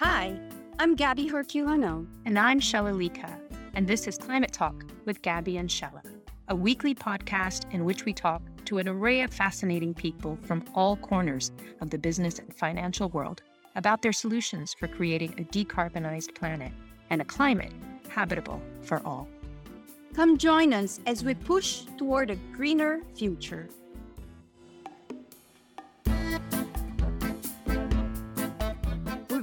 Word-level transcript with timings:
Hi, 0.00 0.38
I'm 0.78 0.94
Gaby 0.94 1.30
Herculano. 1.30 2.06
And 2.26 2.38
I'm 2.38 2.60
Shaila 2.60 2.94
Lika. 2.94 3.40
And 3.72 3.88
this 3.88 4.06
is 4.06 4.18
Climate 4.18 4.52
Talk 4.52 4.84
with 5.06 5.22
Gaby 5.22 5.56
and 5.56 5.70
Shaila, 5.70 6.02
a 6.48 6.54
weekly 6.54 6.94
podcast 6.94 7.72
in 7.72 7.86
which 7.86 8.04
we 8.04 8.12
talk 8.12 8.42
to 8.66 8.76
an 8.76 8.90
array 8.90 9.22
of 9.22 9.32
fascinating 9.32 9.94
people 9.94 10.38
from 10.42 10.66
all 10.74 10.98
corners 10.98 11.50
of 11.80 11.88
the 11.88 11.96
business 11.96 12.38
and 12.38 12.54
financial 12.54 13.08
world 13.08 13.40
about 13.74 14.02
their 14.02 14.12
solutions 14.12 14.74
for 14.78 14.86
creating 14.86 15.32
a 15.38 15.44
decarbonized 15.44 16.34
planet 16.34 16.72
and 17.08 17.22
a 17.22 17.24
climate 17.24 17.72
habitable 18.10 18.60
for 18.82 19.00
all. 19.06 19.26
Come 20.12 20.36
join 20.36 20.74
us 20.74 21.00
as 21.06 21.24
we 21.24 21.32
push 21.32 21.84
toward 21.96 22.30
a 22.30 22.36
greener 22.52 23.00
future. 23.14 23.70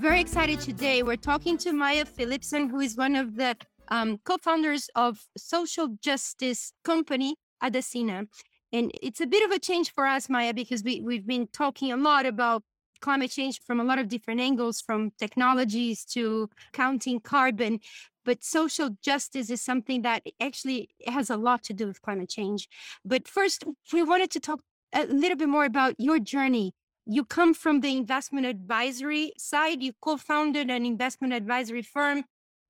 Very 0.04 0.20
excited 0.20 0.60
today. 0.60 1.02
We're 1.02 1.16
talking 1.16 1.58
to 1.60 1.72
Maya 1.72 2.04
Philipson, 2.04 2.68
who 2.68 2.82
is 2.82 2.98
one 2.98 3.16
of 3.16 3.38
the 3.38 3.56
um, 3.88 4.20
co-founders 4.26 4.90
of 4.96 5.26
social 5.38 5.96
justice 6.02 6.74
company 6.84 7.38
Adasina. 7.64 8.28
And 8.74 8.92
it's 9.02 9.22
a 9.22 9.26
bit 9.26 9.46
of 9.46 9.52
a 9.52 9.60
change 9.60 9.94
for 9.94 10.06
us, 10.06 10.28
Maya, 10.28 10.54
because 10.54 10.84
we, 10.84 11.00
we've 11.00 11.26
been 11.26 11.48
talking 11.54 11.90
a 11.94 11.96
lot 11.96 12.26
about 12.26 12.64
climate 13.00 13.32
change 13.32 13.62
from 13.66 13.80
a 13.80 13.86
lot 13.86 13.98
of 13.98 14.10
different 14.10 14.42
angles, 14.42 14.82
from 14.82 15.12
technologies 15.18 16.04
to 16.08 16.50
counting 16.74 17.22
carbon. 17.22 17.80
But 18.26 18.44
social 18.44 18.98
justice 19.02 19.50
is 19.50 19.62
something 19.62 20.02
that 20.02 20.24
actually 20.42 20.90
has 21.08 21.30
a 21.30 21.38
lot 21.38 21.64
to 21.64 21.74
do 21.74 21.88
with 21.88 22.02
climate 22.02 22.28
change. 22.28 22.68
But 23.06 23.26
first, 23.26 23.64
we 23.94 24.04
wanted 24.04 24.32
to 24.32 24.42
talk 24.42 24.64
a 24.92 25.06
little 25.06 25.38
bit 25.38 25.48
more 25.48 25.64
about 25.64 25.96
your 25.98 26.20
journey 26.20 26.74
you 27.06 27.26
come 27.26 27.54
from 27.54 27.82
the 27.82 27.96
investment 27.96 28.46
advisory 28.46 29.34
side. 29.38 29.82
You 29.82 29.94
co 30.02 30.18
founded 30.18 30.70
an 30.70 30.86
investment 30.86 31.34
advisory 31.34 31.82
firm 31.82 32.24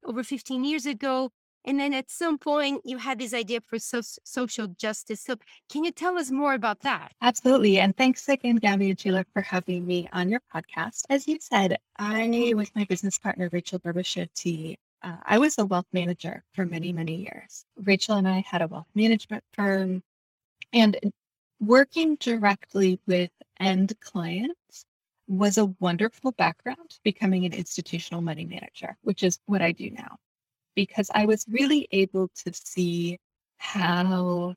over 0.06 0.23
15 0.23 0.64
years 0.64 0.86
ago. 0.86 1.31
And 1.66 1.80
then 1.80 1.94
at 1.94 2.12
some 2.12 2.38
point, 2.38 2.81
you 2.84 2.98
had 2.98 3.20
this 3.20 3.34
idea 3.34 3.62
for 3.62 3.80
so- 3.80 4.02
social 4.02 4.67
justice. 4.67 5.22
So, 5.22 5.36
can 5.72 5.86
you 5.86 5.92
tell 5.92 6.17
us 6.17 6.30
more 6.30 6.53
about 6.53 6.81
that? 6.81 7.14
Absolutely. 7.22 7.80
And 7.80 7.95
thanks 7.95 8.28
again, 8.28 8.58
Gaby 8.58 8.90
and 8.90 9.00
Shaila, 9.00 9.25
for 9.31 9.42
having 9.42 9.86
me 9.88 10.09
on 10.12 10.30
your 10.30 10.42
podcast. 10.53 11.03
As 11.09 11.25
you 11.25 11.38
said, 11.40 11.78
I, 11.97 12.53
with 12.56 12.75
my 12.75 12.84
business 12.84 13.18
partner, 13.18 13.50
Rachel 13.52 13.80
Robasciotti, 13.80 14.75
uh, 15.03 15.18
I 15.23 15.38
was 15.38 15.58
a 15.58 15.66
wealth 15.66 15.88
manager 15.94 16.44
for 16.53 16.66
many, 16.66 16.92
many 16.92 17.16
years. 17.16 17.66
Rachel 17.78 18.18
and 18.18 18.28
I 18.28 18.44
had 18.45 18.62
a 18.62 18.68
wealth 18.68 18.88
management 18.94 19.44
firm. 19.53 20.03
And 20.73 20.97
working 21.59 22.16
directly 22.16 23.00
with 23.08 23.30
end 23.64 23.94
clients 24.02 24.86
was 25.28 25.58
a 25.58 25.73
wonderful 25.80 26.31
background 26.33 27.00
becoming 27.03 27.45
an 27.45 27.53
institutional 27.53 28.22
money 28.22 28.45
manager, 28.45 28.97
which 29.02 29.23
is 29.23 29.39
what 29.45 29.61
I 29.61 29.72
do 29.72 29.89
now, 29.89 30.17
because 30.75 31.09
I 31.14 31.25
was 31.25 31.45
really 31.50 31.88
able 31.91 32.30
to 32.44 32.53
see 32.53 33.19
how 33.58 34.56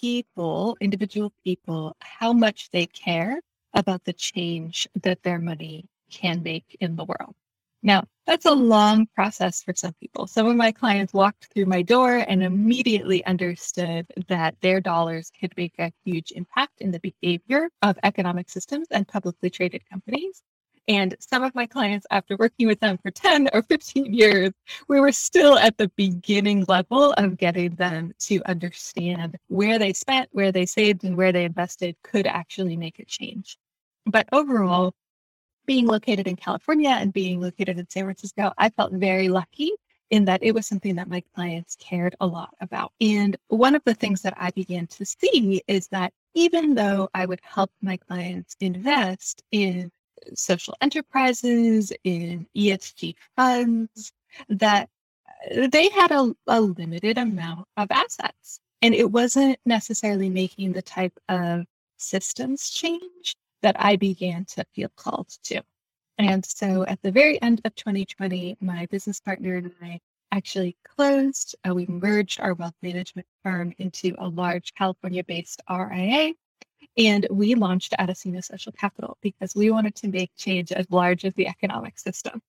people, 0.00 0.76
individual 0.80 1.32
people, 1.44 1.96
how 2.00 2.32
much 2.32 2.70
they 2.70 2.86
care 2.86 3.40
about 3.74 4.04
the 4.04 4.12
change 4.12 4.88
that 5.02 5.22
their 5.22 5.38
money 5.38 5.86
can 6.10 6.42
make 6.42 6.76
in 6.80 6.96
the 6.96 7.04
world. 7.04 7.34
Now, 7.82 8.04
that's 8.26 8.44
a 8.44 8.52
long 8.52 9.06
process 9.14 9.62
for 9.62 9.74
some 9.74 9.94
people. 10.00 10.26
Some 10.26 10.46
of 10.46 10.56
my 10.56 10.72
clients 10.72 11.12
walked 11.12 11.48
through 11.52 11.66
my 11.66 11.82
door 11.82 12.24
and 12.28 12.42
immediately 12.42 13.24
understood 13.24 14.06
that 14.28 14.56
their 14.60 14.80
dollars 14.80 15.30
could 15.38 15.52
make 15.56 15.74
a 15.78 15.92
huge 16.04 16.32
impact 16.32 16.80
in 16.80 16.90
the 16.90 17.00
behavior 17.00 17.70
of 17.82 17.96
economic 18.02 18.50
systems 18.50 18.88
and 18.90 19.06
publicly 19.06 19.48
traded 19.48 19.88
companies. 19.88 20.42
And 20.88 21.14
some 21.20 21.44
of 21.44 21.54
my 21.54 21.66
clients, 21.66 22.06
after 22.10 22.34
working 22.38 22.66
with 22.66 22.80
them 22.80 22.98
for 22.98 23.10
10 23.10 23.50
or 23.52 23.62
15 23.62 24.12
years, 24.12 24.50
we 24.88 25.00
were 25.00 25.12
still 25.12 25.58
at 25.58 25.76
the 25.76 25.90
beginning 25.96 26.64
level 26.66 27.12
of 27.12 27.36
getting 27.36 27.74
them 27.74 28.12
to 28.20 28.42
understand 28.46 29.36
where 29.48 29.78
they 29.78 29.92
spent, 29.92 30.30
where 30.32 30.50
they 30.50 30.64
saved, 30.64 31.04
and 31.04 31.16
where 31.16 31.30
they 31.30 31.44
invested 31.44 31.94
could 32.02 32.26
actually 32.26 32.76
make 32.76 32.98
a 32.98 33.04
change. 33.04 33.58
But 34.06 34.28
overall, 34.32 34.94
being 35.68 35.86
located 35.86 36.26
in 36.26 36.34
California 36.34 36.88
and 36.88 37.12
being 37.12 37.40
located 37.42 37.78
in 37.78 37.88
San 37.90 38.04
Francisco, 38.04 38.50
I 38.56 38.70
felt 38.70 38.94
very 38.94 39.28
lucky 39.28 39.70
in 40.08 40.24
that 40.24 40.42
it 40.42 40.52
was 40.52 40.66
something 40.66 40.96
that 40.96 41.10
my 41.10 41.22
clients 41.34 41.76
cared 41.78 42.16
a 42.20 42.26
lot 42.26 42.54
about. 42.62 42.92
And 43.02 43.36
one 43.48 43.74
of 43.74 43.82
the 43.84 43.92
things 43.92 44.22
that 44.22 44.32
I 44.38 44.50
began 44.52 44.86
to 44.86 45.04
see 45.04 45.62
is 45.68 45.86
that 45.88 46.14
even 46.32 46.74
though 46.74 47.10
I 47.12 47.26
would 47.26 47.40
help 47.42 47.70
my 47.82 47.98
clients 47.98 48.56
invest 48.60 49.42
in 49.52 49.92
social 50.34 50.74
enterprises, 50.80 51.92
in 52.02 52.46
ESG 52.56 53.14
funds, 53.36 54.12
that 54.48 54.88
uh, 55.54 55.68
they 55.70 55.90
had 55.90 56.10
a, 56.12 56.34
a 56.46 56.62
limited 56.62 57.18
amount 57.18 57.68
of 57.76 57.88
assets. 57.90 58.60
And 58.80 58.94
it 58.94 59.10
wasn't 59.10 59.58
necessarily 59.66 60.30
making 60.30 60.72
the 60.72 60.82
type 60.82 61.18
of 61.28 61.66
systems 61.98 62.70
change 62.70 63.36
that 63.62 63.76
I 63.78 63.96
began 63.96 64.44
to 64.46 64.64
feel 64.74 64.90
called 64.96 65.28
to. 65.44 65.62
And 66.18 66.44
so 66.44 66.84
at 66.86 67.00
the 67.02 67.12
very 67.12 67.40
end 67.42 67.60
of 67.64 67.74
2020, 67.74 68.56
my 68.60 68.86
business 68.86 69.20
partner 69.20 69.56
and 69.56 69.72
I 69.80 70.00
actually 70.32 70.76
closed. 70.84 71.54
Uh, 71.66 71.74
we 71.74 71.86
merged 71.86 72.40
our 72.40 72.54
wealth 72.54 72.74
management 72.82 73.26
firm 73.42 73.72
into 73.78 74.14
a 74.18 74.28
large 74.28 74.74
California 74.74 75.24
based 75.24 75.62
RIA. 75.70 76.32
And 76.96 77.26
we 77.30 77.54
launched 77.54 77.94
Adasina 77.98 78.42
Social 78.42 78.72
Capital 78.72 79.16
because 79.22 79.54
we 79.54 79.70
wanted 79.70 79.94
to 79.96 80.08
make 80.08 80.32
change 80.36 80.72
as 80.72 80.90
large 80.90 81.24
as 81.24 81.34
the 81.34 81.46
economic 81.46 81.98
system. 81.98 82.42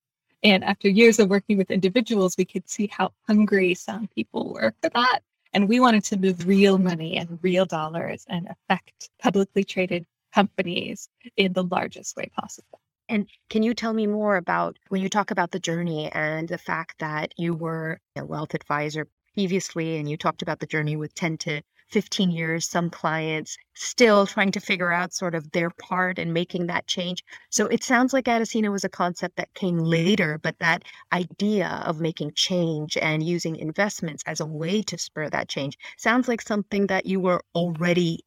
And 0.44 0.64
after 0.64 0.90
years 0.90 1.20
of 1.20 1.30
working 1.30 1.58
with 1.58 1.70
individuals, 1.70 2.36
we 2.38 2.46
could 2.46 2.68
see 2.70 2.88
how 2.88 3.12
hungry 3.28 3.76
some 3.76 4.08
people 4.08 4.54
were 4.54 4.74
for 4.82 4.90
that. 4.90 5.20
And 5.54 5.68
we 5.68 5.80
wanted 5.80 6.04
to 6.06 6.18
move 6.18 6.48
real 6.48 6.78
money 6.78 7.18
and 7.18 7.40
real 7.42 7.66
dollars 7.66 8.26
and 8.30 8.48
affect 8.48 9.10
publicly 9.20 9.64
traded 9.64 10.06
companies 10.34 11.10
in 11.38 11.54
the 11.54 11.64
largest 11.64 12.16
way 12.16 12.30
possible. 12.38 12.80
And 13.08 13.28
can 13.50 13.64
you 13.64 13.74
tell 13.74 13.94
me 13.94 14.06
more 14.06 14.38
about 14.38 14.78
when 14.90 15.02
you 15.02 15.10
talk 15.10 15.32
about 15.32 15.52
the 15.52 15.60
journey 15.60 16.12
and 16.12 16.48
the 16.48 16.60
fact 16.60 17.00
that 17.00 17.34
you 17.38 17.56
were 17.56 18.00
a 18.16 18.24
wealth 18.24 18.54
advisor 18.54 19.08
previously 19.34 19.98
and 19.98 20.08
you 20.08 20.16
talked 20.16 20.44
about 20.44 20.60
the 20.60 20.68
journey 20.68 20.96
with 20.96 21.16
10 21.16 21.38
to 21.40 21.62
15 21.90 22.30
years, 22.30 22.70
some 22.70 22.92
clients 22.92 23.58
still 23.74 24.28
trying 24.28 24.52
to 24.52 24.60
figure 24.60 24.92
out 24.92 25.12
sort 25.12 25.34
of 25.34 25.52
their 25.52 25.72
part 25.72 26.20
in 26.20 26.34
making 26.34 26.68
that 26.68 26.86
change. 26.86 27.24
So 27.50 27.66
it 27.66 27.84
sounds 27.84 28.14
like 28.14 28.26
Adasina 28.26 28.72
was 28.72 28.84
a 28.84 28.90
concept 28.90 29.38
that 29.38 29.54
came 29.56 29.80
later, 29.80 30.38
but 30.38 30.60
that 30.60 30.84
idea 31.12 31.82
of 31.86 32.00
making 32.00 32.34
change 32.34 32.96
and 32.98 33.24
using 33.24 33.56
investments 33.56 34.24
as 34.28 34.40
a 34.40 34.46
way 34.46 34.84
to 34.84 35.00
spur 35.00 35.30
that 35.32 35.50
change 35.50 35.80
sounds 35.98 36.28
like 36.28 36.42
something 36.42 36.86
that 36.88 37.08
you 37.08 37.20
were 37.20 37.42
already 37.56 38.20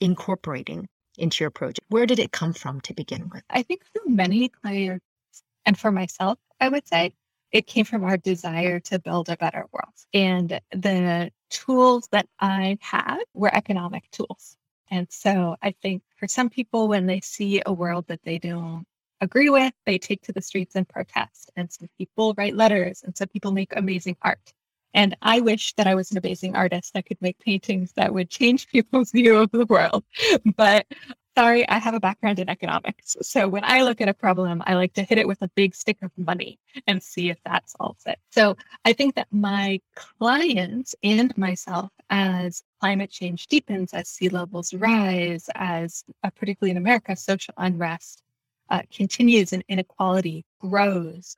incorporating 0.00 0.86
into 1.18 1.44
your 1.44 1.50
project? 1.50 1.80
Where 1.88 2.06
did 2.06 2.18
it 2.18 2.32
come 2.32 2.52
from 2.52 2.80
to 2.82 2.94
begin 2.94 3.28
with? 3.32 3.42
I 3.50 3.62
think 3.62 3.82
for 3.84 4.08
many 4.08 4.48
clients 4.48 5.04
and 5.66 5.78
for 5.78 5.90
myself, 5.90 6.38
I 6.60 6.68
would 6.68 6.86
say 6.86 7.14
it 7.52 7.66
came 7.66 7.84
from 7.84 8.04
our 8.04 8.16
desire 8.16 8.80
to 8.80 8.98
build 8.98 9.28
a 9.28 9.36
better 9.36 9.66
world. 9.72 9.94
And 10.12 10.60
the 10.70 11.30
tools 11.50 12.08
that 12.12 12.28
I 12.40 12.78
had 12.80 13.18
were 13.34 13.54
economic 13.54 14.10
tools. 14.10 14.56
And 14.90 15.06
so 15.10 15.56
I 15.62 15.72
think 15.82 16.02
for 16.16 16.28
some 16.28 16.48
people, 16.48 16.88
when 16.88 17.06
they 17.06 17.20
see 17.20 17.62
a 17.64 17.72
world 17.72 18.06
that 18.08 18.22
they 18.22 18.38
don't 18.38 18.84
agree 19.20 19.50
with, 19.50 19.72
they 19.86 19.98
take 19.98 20.22
to 20.22 20.32
the 20.32 20.42
streets 20.42 20.76
and 20.76 20.88
protest. 20.88 21.50
And 21.56 21.70
some 21.70 21.88
people 21.98 22.34
write 22.36 22.56
letters 22.56 23.02
and 23.02 23.16
some 23.16 23.28
people 23.28 23.52
make 23.52 23.74
amazing 23.76 24.16
art. 24.22 24.52
And 24.98 25.16
I 25.22 25.38
wish 25.38 25.74
that 25.74 25.86
I 25.86 25.94
was 25.94 26.10
an 26.10 26.18
amazing 26.18 26.56
artist 26.56 26.92
that 26.94 27.06
could 27.06 27.22
make 27.22 27.38
paintings 27.38 27.92
that 27.92 28.12
would 28.12 28.30
change 28.30 28.66
people's 28.72 29.12
view 29.12 29.36
of 29.36 29.52
the 29.52 29.64
world. 29.66 30.02
But 30.56 30.86
sorry, 31.36 31.68
I 31.68 31.78
have 31.78 31.94
a 31.94 32.00
background 32.00 32.40
in 32.40 32.48
economics. 32.48 33.16
So 33.22 33.46
when 33.46 33.62
I 33.62 33.82
look 33.82 34.00
at 34.00 34.08
a 34.08 34.14
problem, 34.14 34.60
I 34.66 34.74
like 34.74 34.94
to 34.94 35.04
hit 35.04 35.18
it 35.18 35.28
with 35.28 35.40
a 35.40 35.48
big 35.54 35.76
stick 35.76 35.98
of 36.02 36.10
money 36.16 36.58
and 36.88 37.00
see 37.00 37.30
if 37.30 37.38
that 37.44 37.70
solves 37.70 38.02
it. 38.06 38.18
So 38.32 38.56
I 38.84 38.92
think 38.92 39.14
that 39.14 39.28
my 39.30 39.80
clients 39.94 40.96
and 41.04 41.36
myself, 41.38 41.92
as 42.10 42.64
climate 42.80 43.12
change 43.12 43.46
deepens, 43.46 43.94
as 43.94 44.08
sea 44.08 44.30
levels 44.30 44.74
rise, 44.74 45.48
as 45.54 46.02
uh, 46.24 46.30
particularly 46.30 46.72
in 46.72 46.76
America, 46.76 47.14
social 47.14 47.54
unrest 47.56 48.24
uh, 48.68 48.82
continues 48.92 49.52
and 49.52 49.62
inequality 49.68 50.44
grows, 50.60 51.36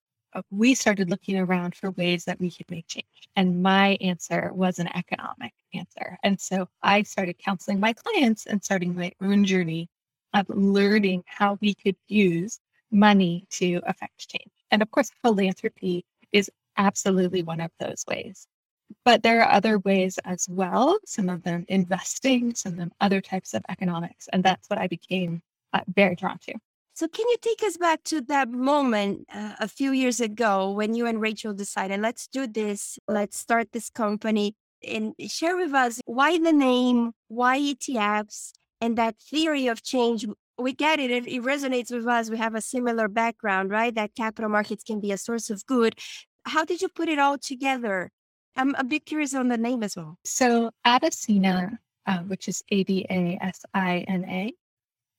we 0.50 0.74
started 0.74 1.10
looking 1.10 1.38
around 1.38 1.74
for 1.74 1.90
ways 1.92 2.24
that 2.24 2.40
we 2.40 2.50
could 2.50 2.70
make 2.70 2.86
change. 2.86 3.06
And 3.36 3.62
my 3.62 3.96
answer 4.00 4.50
was 4.52 4.78
an 4.78 4.88
economic 4.94 5.52
answer. 5.74 6.18
And 6.22 6.40
so 6.40 6.68
I 6.82 7.02
started 7.02 7.38
counseling 7.38 7.80
my 7.80 7.92
clients 7.92 8.46
and 8.46 8.62
starting 8.62 8.94
my 8.94 9.12
own 9.20 9.44
journey 9.44 9.88
of 10.34 10.46
learning 10.48 11.24
how 11.26 11.58
we 11.60 11.74
could 11.74 11.96
use 12.08 12.60
money 12.90 13.46
to 13.50 13.80
affect 13.86 14.28
change. 14.28 14.52
And 14.70 14.82
of 14.82 14.90
course, 14.90 15.10
philanthropy 15.22 16.04
is 16.32 16.50
absolutely 16.76 17.42
one 17.42 17.60
of 17.60 17.70
those 17.78 18.04
ways. 18.08 18.46
But 19.04 19.22
there 19.22 19.42
are 19.42 19.52
other 19.52 19.78
ways 19.78 20.18
as 20.24 20.48
well, 20.48 20.98
some 21.06 21.28
of 21.28 21.42
them 21.42 21.64
investing, 21.68 22.54
some 22.54 22.72
of 22.72 22.78
them 22.78 22.92
other 23.00 23.20
types 23.20 23.54
of 23.54 23.62
economics. 23.68 24.28
And 24.32 24.42
that's 24.42 24.68
what 24.68 24.80
I 24.80 24.88
became 24.88 25.42
uh, 25.72 25.80
very 25.94 26.16
drawn 26.16 26.38
to. 26.46 26.54
So, 27.00 27.08
can 27.08 27.26
you 27.30 27.36
take 27.40 27.62
us 27.62 27.78
back 27.78 28.04
to 28.12 28.20
that 28.28 28.50
moment 28.50 29.26
uh, 29.32 29.54
a 29.58 29.68
few 29.68 29.92
years 29.92 30.20
ago 30.20 30.70
when 30.70 30.92
you 30.92 31.06
and 31.06 31.18
Rachel 31.18 31.54
decided, 31.54 31.98
let's 32.02 32.26
do 32.26 32.46
this, 32.46 32.98
let's 33.08 33.38
start 33.38 33.72
this 33.72 33.88
company, 33.88 34.54
and 34.86 35.14
share 35.26 35.56
with 35.56 35.72
us 35.72 36.02
why 36.04 36.36
the 36.36 36.52
name, 36.52 37.12
why 37.28 37.58
ETFs, 37.58 38.52
and 38.82 38.98
that 38.98 39.16
theory 39.18 39.66
of 39.66 39.82
change? 39.82 40.26
We 40.58 40.74
get 40.74 41.00
it, 41.00 41.10
it, 41.10 41.26
it 41.26 41.42
resonates 41.42 41.90
with 41.90 42.06
us. 42.06 42.28
We 42.28 42.36
have 42.36 42.54
a 42.54 42.60
similar 42.60 43.08
background, 43.08 43.70
right? 43.70 43.94
That 43.94 44.14
capital 44.14 44.50
markets 44.50 44.84
can 44.84 45.00
be 45.00 45.10
a 45.10 45.16
source 45.16 45.48
of 45.48 45.64
good. 45.64 45.94
How 46.44 46.66
did 46.66 46.82
you 46.82 46.90
put 46.90 47.08
it 47.08 47.18
all 47.18 47.38
together? 47.38 48.10
I'm 48.56 48.74
a 48.74 48.84
bit 48.84 49.06
curious 49.06 49.34
on 49.34 49.48
the 49.48 49.56
name 49.56 49.82
as 49.82 49.96
well. 49.96 50.18
So, 50.26 50.70
Adasina, 50.86 51.78
uh, 52.06 52.18
which 52.18 52.46
is 52.46 52.62
A 52.68 52.84
D 52.84 53.06
A 53.08 53.38
S 53.40 53.64
I 53.72 54.04
N 54.06 54.26
A, 54.26 54.52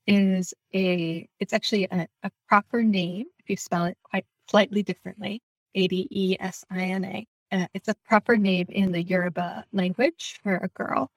is 0.08 0.54
a 0.74 1.28
it's 1.40 1.54
actually 1.54 1.86
a, 1.86 2.08
a 2.24 2.32
proper 2.48 2.84
name 2.84 3.26
if 3.40 3.50
you 3.50 3.58
spell 3.58 3.86
it 3.86 3.98
quite 4.04 4.26
slightly 4.50 4.84
differently 4.84 5.42
a-d-e-s-i-n-a 5.76 7.26
uh, 7.52 7.68
it's 7.74 7.90
a 7.90 7.96
proper 8.06 8.38
name 8.38 8.66
in 8.70 8.92
the 8.92 9.04
yoruba 9.04 9.66
language 9.74 10.40
for 10.42 10.56
a 10.58 10.70
girl. 10.70 11.10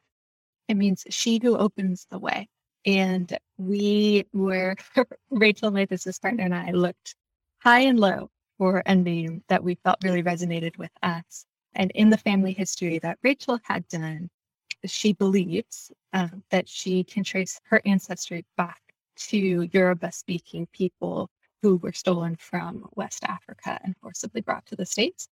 It 0.69 0.77
means 0.77 1.05
she 1.11 1.39
who 1.41 1.57
opens 1.57 2.07
the 2.11 2.19
way. 2.19 2.49
And 2.87 3.37
we 3.57 4.27
were 4.33 4.77
rachel 5.31 5.71
my 5.71 5.87
business 5.87 6.19
partner 6.19 6.45
and 6.45 6.55
i 6.55 6.71
looked 6.71 7.15
high 7.59 7.81
and 7.81 7.99
low 7.99 8.31
for 8.59 8.83
a 8.87 8.95
name 8.95 9.43
that 9.49 9.63
we 9.63 9.77
felt 9.85 9.99
really 10.05 10.23
resonated 10.23 10.77
with 10.77 10.91
us. 11.03 11.47
And 11.75 11.91
in 11.93 12.11
the 12.11 12.19
family 12.19 12.53
history 12.53 12.99
that 12.99 13.19
rachel 13.23 13.59
had 13.65 13.87
done 13.89 14.29
she 14.87 15.13
believes 15.15 15.91
um, 16.15 16.43
that 16.51 16.69
she 16.69 17.05
can 17.05 17.25
trace 17.25 17.61
her 17.65 17.83
ancestry 17.85 18.47
back 18.57 18.81
to 19.17 19.69
Yoruba 19.73 20.13
speaking 20.13 20.67
people 20.73 21.29
who 21.61 21.77
were 21.77 21.93
stolen 21.93 22.37
from 22.37 22.89
West 22.95 23.25
Africa 23.25 23.79
and 23.85 23.97
forcibly 24.01 24.41
brought 24.41 24.65
to 24.67 24.77
the 24.77 24.87
States. 24.87 25.29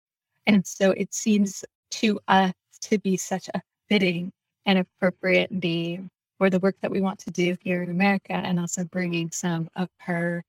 And 0.46 0.66
so 0.66 0.90
it 0.90 1.14
seems 1.14 1.64
to 1.92 2.18
us 2.28 2.52
to 2.82 2.98
be 2.98 3.16
such 3.16 3.48
a 3.54 3.62
fitting 3.88 4.32
and 4.66 4.78
appropriate 4.78 5.52
name 5.52 6.10
for 6.38 6.50
the 6.50 6.58
work 6.58 6.76
that 6.80 6.90
we 6.90 7.00
want 7.00 7.20
to 7.20 7.30
do 7.30 7.56
here 7.60 7.82
in 7.82 7.90
America 7.90 8.32
and 8.32 8.58
also 8.58 8.84
bringing 8.84 9.30
some 9.30 9.68
of 9.76 9.88
her 9.98 10.44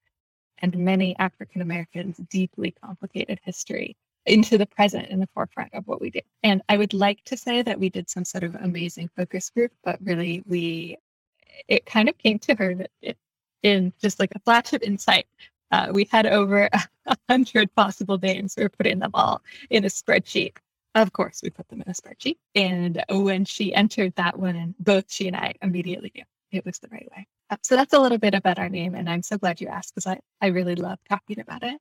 and 0.59 0.75
many 0.77 1.15
African 1.19 1.61
Americans' 1.61 2.19
deeply 2.29 2.71
complicated 2.83 3.39
history 3.43 3.95
into 4.25 4.57
the 4.57 4.65
present 4.65 5.09
in 5.09 5.19
the 5.19 5.27
forefront 5.33 5.73
of 5.73 5.85
what 5.87 6.01
we 6.01 6.09
do. 6.09 6.21
And 6.43 6.61
I 6.69 6.77
would 6.77 6.93
like 6.93 7.23
to 7.25 7.37
say 7.37 7.61
that 7.61 7.79
we 7.79 7.89
did 7.89 8.09
some 8.09 8.25
sort 8.25 8.43
of 8.43 8.55
amazing 8.55 9.09
focus 9.15 9.49
group, 9.49 9.71
but 9.83 9.99
really 10.01 10.43
we 10.47 10.97
it 11.67 11.85
kind 11.85 12.09
of 12.09 12.17
came 12.17 12.39
to 12.39 12.55
her 12.55 12.73
that 12.75 12.89
it, 13.01 13.17
in 13.61 13.93
just 14.01 14.19
like 14.19 14.31
a 14.35 14.39
flash 14.39 14.73
of 14.73 14.81
insight. 14.81 15.27
Uh, 15.71 15.87
we 15.91 16.07
had 16.11 16.25
over 16.25 16.69
a 17.05 17.17
hundred 17.29 17.73
possible 17.75 18.17
names. 18.17 18.55
We 18.57 18.63
were 18.63 18.69
putting 18.69 18.99
them 18.99 19.11
all 19.13 19.41
in 19.69 19.85
a 19.85 19.87
spreadsheet. 19.87 20.57
Of 20.95 21.13
course, 21.13 21.41
we 21.41 21.49
put 21.49 21.67
them 21.69 21.81
in 21.81 21.89
a 21.89 21.93
spreadsheet. 21.93 22.37
And 22.55 23.03
when 23.09 23.45
she 23.45 23.73
entered 23.73 24.13
that 24.15 24.37
one, 24.37 24.75
both 24.79 25.11
she 25.11 25.27
and 25.27 25.35
I 25.35 25.55
immediately 25.61 26.11
knew 26.13 26.23
it 26.51 26.65
was 26.65 26.77
the 26.79 26.89
right 26.89 27.09
way. 27.15 27.25
So 27.63 27.75
that's 27.75 27.93
a 27.93 27.99
little 27.99 28.17
bit 28.17 28.35
about 28.35 28.59
our 28.59 28.69
name. 28.69 28.93
And 28.93 29.09
I'm 29.09 29.23
so 29.23 29.37
glad 29.37 29.59
you 29.59 29.67
asked 29.67 29.95
because 29.95 30.07
I, 30.07 30.19
I 30.41 30.47
really 30.47 30.75
love 30.75 30.99
talking 31.09 31.39
about 31.39 31.63
it 31.63 31.79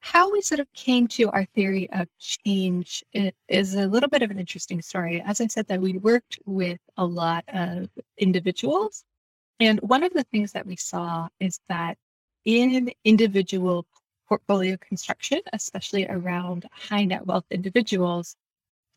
how 0.00 0.30
we 0.30 0.40
sort 0.40 0.60
of 0.60 0.72
came 0.72 1.06
to 1.08 1.30
our 1.30 1.44
theory 1.54 1.90
of 1.92 2.08
change 2.18 3.02
is 3.48 3.74
a 3.74 3.86
little 3.86 4.08
bit 4.08 4.22
of 4.22 4.30
an 4.30 4.38
interesting 4.38 4.82
story. 4.82 5.22
As 5.24 5.40
I 5.40 5.46
said, 5.46 5.66
that 5.68 5.80
we 5.80 5.98
worked 5.98 6.38
with 6.46 6.78
a 6.96 7.04
lot 7.04 7.44
of 7.48 7.88
individuals. 8.18 9.04
And 9.60 9.80
one 9.80 10.02
of 10.02 10.12
the 10.12 10.24
things 10.24 10.52
that 10.52 10.66
we 10.66 10.76
saw 10.76 11.28
is 11.40 11.60
that 11.68 11.96
in 12.44 12.90
individual 13.04 13.86
portfolio 14.28 14.76
construction, 14.78 15.40
especially 15.52 16.06
around 16.06 16.66
high 16.72 17.04
net 17.04 17.26
wealth 17.26 17.46
individuals, 17.50 18.36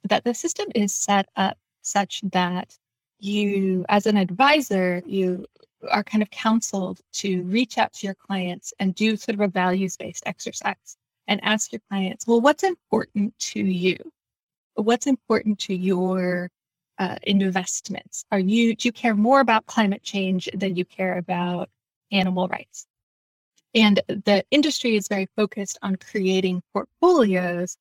that 0.10 0.24
the 0.24 0.34
system 0.34 0.68
is 0.76 0.94
set 0.94 1.28
up 1.36 1.58
such 1.82 2.22
that 2.32 2.78
you, 3.20 3.86
as 3.90 4.06
an 4.06 4.18
advisor, 4.18 5.02
you 5.06 5.46
are 5.90 6.04
kind 6.04 6.22
of 6.22 6.30
counseled 6.30 7.00
to 7.14 7.44
reach 7.44 7.78
out 7.78 7.94
to 7.94 8.08
your 8.08 8.16
clients 8.16 8.74
and 8.80 8.96
do 8.96 9.16
sort 9.16 9.36
of 9.36 9.42
a 9.42 9.48
values 9.48 9.96
based 9.98 10.24
exercise 10.26 10.98
and 11.28 11.44
ask 11.44 11.72
your 11.72 11.82
clients, 11.90 12.26
well, 12.26 12.42
what's 12.42 12.64
important 12.64 13.38
to 13.40 13.60
you? 13.60 13.98
What's 14.76 15.08
important 15.08 15.60
to 15.60 15.76
your 15.76 16.50
uh, 17.00 17.18
investments? 17.24 18.26
Are 18.32 18.40
you 18.40 18.76
do 18.76 18.88
you 18.88 18.92
care 18.92 19.16
more 19.16 19.40
about 19.40 19.66
climate 19.66 20.04
change 20.04 20.50
than 20.54 20.76
you 20.76 20.86
care 20.86 21.18
about 21.18 21.70
animal 22.12 22.48
rights? 22.48 22.88
And 23.76 24.02
the 24.08 24.44
industry 24.52 24.96
is 24.96 25.08
very 25.08 25.28
focused 25.36 25.78
on 25.82 25.98
creating 25.98 26.64
portfolios 26.74 27.78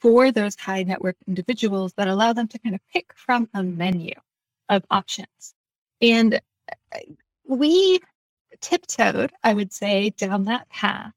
for 0.00 0.32
those 0.32 0.56
high 0.56 0.82
net 0.82 1.00
worth 1.00 1.16
individuals 1.26 1.92
that 1.96 2.08
allow 2.08 2.32
them 2.32 2.48
to 2.48 2.58
kind 2.58 2.74
of 2.74 2.80
pick 2.92 3.12
from 3.14 3.48
a 3.54 3.62
menu 3.62 4.14
of 4.68 4.84
options. 4.90 5.54
And 6.00 6.40
uh, 6.94 6.98
we 7.48 8.00
tiptoed, 8.60 9.32
I 9.42 9.54
would 9.54 9.72
say, 9.72 10.10
down 10.10 10.44
that 10.44 10.68
path. 10.68 11.12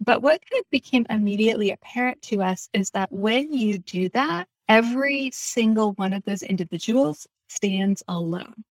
But 0.00 0.22
what 0.22 0.42
kind 0.50 0.60
of 0.60 0.70
became 0.70 1.06
immediately 1.08 1.70
apparent 1.70 2.20
to 2.22 2.42
us 2.42 2.68
is 2.72 2.90
that 2.90 3.10
when 3.12 3.52
you 3.52 3.78
do 3.78 4.08
that, 4.10 4.48
every 4.68 5.30
single 5.32 5.92
one 5.92 6.12
of 6.12 6.24
those 6.24 6.42
individuals 6.42 7.26
stands 7.48 8.02
alone 8.08 8.64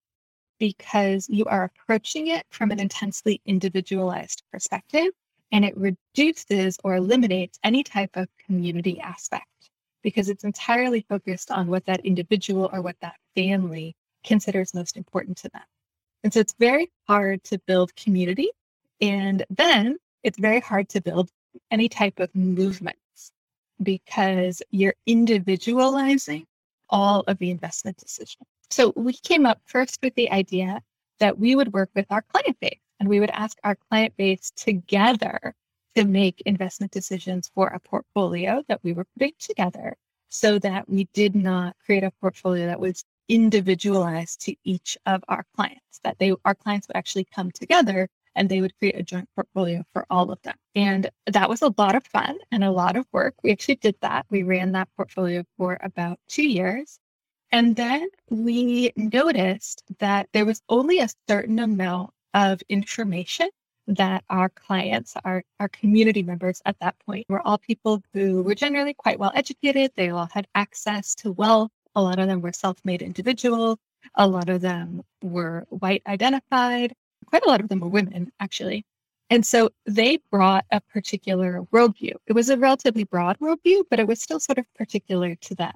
because 0.60 1.28
you 1.30 1.46
are 1.46 1.66
approaching 1.66 2.28
it 2.28 2.46
from 2.50 2.72
an 2.72 2.80
intensely 2.80 3.42
individualized 3.46 4.44
perspective 4.52 5.12
and 5.52 5.64
it 5.66 5.76
reduces 5.78 6.78
or 6.84 6.96
eliminates 6.96 7.60
any 7.64 7.84
type 7.84 8.12
of 8.16 8.28
community 8.46 9.00
aspect 9.00 9.46
because 10.02 10.30
it's 10.30 10.44
entirely 10.44 11.06
focused 11.08 11.52
on 11.52 11.68
what 11.68 11.86
that 11.86 12.06
individual 12.06 12.70
or 12.74 12.82
what 12.82 12.96
that 13.02 13.16
family 13.36 13.96
considers 14.24 14.74
most 14.74 14.98
important 14.98 15.38
to 15.38 15.50
them. 15.54 15.64
And 16.24 16.34
so 16.34 16.40
it's 16.40 16.56
very 16.60 16.92
hard 17.08 17.44
to 17.46 17.60
build 17.68 17.96
community. 17.96 18.50
And 19.02 19.46
then 19.50 19.98
it's 20.24 20.40
very 20.40 20.62
hard 20.62 20.90
to 20.90 21.02
build 21.02 21.30
any 21.70 21.90
type 21.90 22.20
of 22.20 22.34
movements 22.34 23.32
because 23.82 24.62
you're 24.72 24.96
individualizing 25.06 26.46
all 26.90 27.22
of 27.28 27.38
the 27.40 27.52
investment 27.52 27.98
decisions. 27.98 28.48
So 28.70 28.94
we 28.96 29.14
came 29.14 29.46
up 29.46 29.60
first 29.66 30.00
with 30.02 30.16
the 30.16 30.32
idea 30.32 30.82
that 31.20 31.38
we 31.38 31.56
would 31.56 31.74
work 31.74 31.90
with 31.96 32.06
our 32.10 32.22
client 32.22 32.58
base 32.60 32.80
and 33.00 33.10
we 33.10 33.20
would 33.20 33.32
ask 33.32 33.58
our 33.64 33.76
client 33.90 34.16
base 34.18 34.52
together 34.56 35.54
to 35.96 36.06
make 36.06 36.42
investment 36.46 36.92
decisions 36.92 37.52
for 37.54 37.68
a 37.68 37.80
portfolio 37.80 38.64
that 38.68 38.80
we 38.84 38.94
were 38.94 39.06
putting 39.14 39.34
together 39.40 39.96
so 40.30 40.58
that 40.60 40.90
we 40.90 41.08
did 41.14 41.36
not 41.36 41.76
create 41.86 42.04
a 42.04 42.12
portfolio 42.20 42.66
that 42.66 42.80
was 42.80 43.04
individualized 43.30 44.42
to 44.42 44.56
each 44.64 44.98
of 45.06 45.24
our 45.30 45.46
clients, 45.56 46.00
that 46.04 46.18
they 46.20 46.34
our 46.46 46.56
clients 46.56 46.88
would 46.88 46.98
actually 46.98 47.26
come 47.26 47.52
together 47.52 48.10
and 48.36 48.50
they 48.50 48.62
would 48.62 48.78
create 48.80 48.96
a 48.96 49.04
joint 49.04 49.30
portfolio 49.36 49.84
for 49.94 50.06
all 50.10 50.32
of 50.32 50.42
them. 50.42 50.56
And 50.76 51.10
that 51.28 51.50
was 51.50 51.62
a 51.62 51.74
lot 51.78 51.96
of 51.96 52.06
fun 52.06 52.38
and 52.52 52.64
a 52.64 52.72
lot 52.72 52.96
of 52.96 53.06
work. 53.12 53.36
We 53.44 53.52
actually 53.52 53.76
did 53.76 53.96
that. 54.02 54.26
We 54.30 54.44
ran 54.44 54.72
that 54.72 54.90
portfolio 54.96 55.44
for 55.58 55.78
about 55.82 56.20
two 56.28 56.48
years. 56.48 57.00
And 57.52 57.76
then 57.76 58.08
we 58.30 58.92
noticed 58.96 59.84
that 60.00 60.28
there 60.34 60.46
was 60.46 60.62
only 60.70 61.00
a 61.00 61.10
certain 61.28 61.60
amount 61.60 62.12
of 62.34 62.62
information 62.70 63.50
that 63.86 64.24
our 64.30 64.50
clients, 64.50 65.16
our, 65.24 65.44
our 65.60 65.68
community 65.68 66.24
members 66.24 66.62
at 66.66 66.80
that 66.80 66.96
point 67.06 67.26
were 67.30 67.46
all 67.46 67.58
people 67.58 68.02
who 68.14 68.42
were 68.42 68.56
generally 68.56 68.94
quite 68.94 69.20
well 69.20 69.32
educated. 69.36 69.92
They 69.96 70.10
all 70.10 70.30
had 70.32 70.48
access 70.56 71.14
to 71.16 71.32
wealth. 71.32 71.72
A 71.96 72.02
lot 72.02 72.20
of 72.20 72.28
them 72.28 72.42
were 72.42 72.54
self 72.54 72.78
made 72.84 73.02
individuals. 73.02 73.78
A 74.16 74.28
lot 74.28 74.50
of 74.50 74.62
them 74.62 75.02
were 75.22 75.66
white 75.70 76.02
identified. 76.08 76.94
Quite 77.26 77.46
a 77.46 77.50
lot 77.50 77.62
of 77.62 77.70
them 77.70 77.80
were 77.80 77.88
women, 77.88 78.32
actually. 78.40 78.86
And 79.30 79.46
so 79.46 79.70
they 79.86 80.20
brought 80.32 80.66
a 80.72 80.82
particular 80.82 81.62
worldview. 81.74 82.14
It 82.28 82.34
was 82.34 82.50
a 82.50 82.58
relatively 82.58 83.04
broad 83.04 83.40
worldview, 83.40 83.84
but 83.90 84.00
it 84.00 84.08
was 84.08 84.22
still 84.22 84.40
sort 84.40 84.60
of 84.60 84.66
particular 84.76 85.36
to 85.36 85.56
them. 85.56 85.74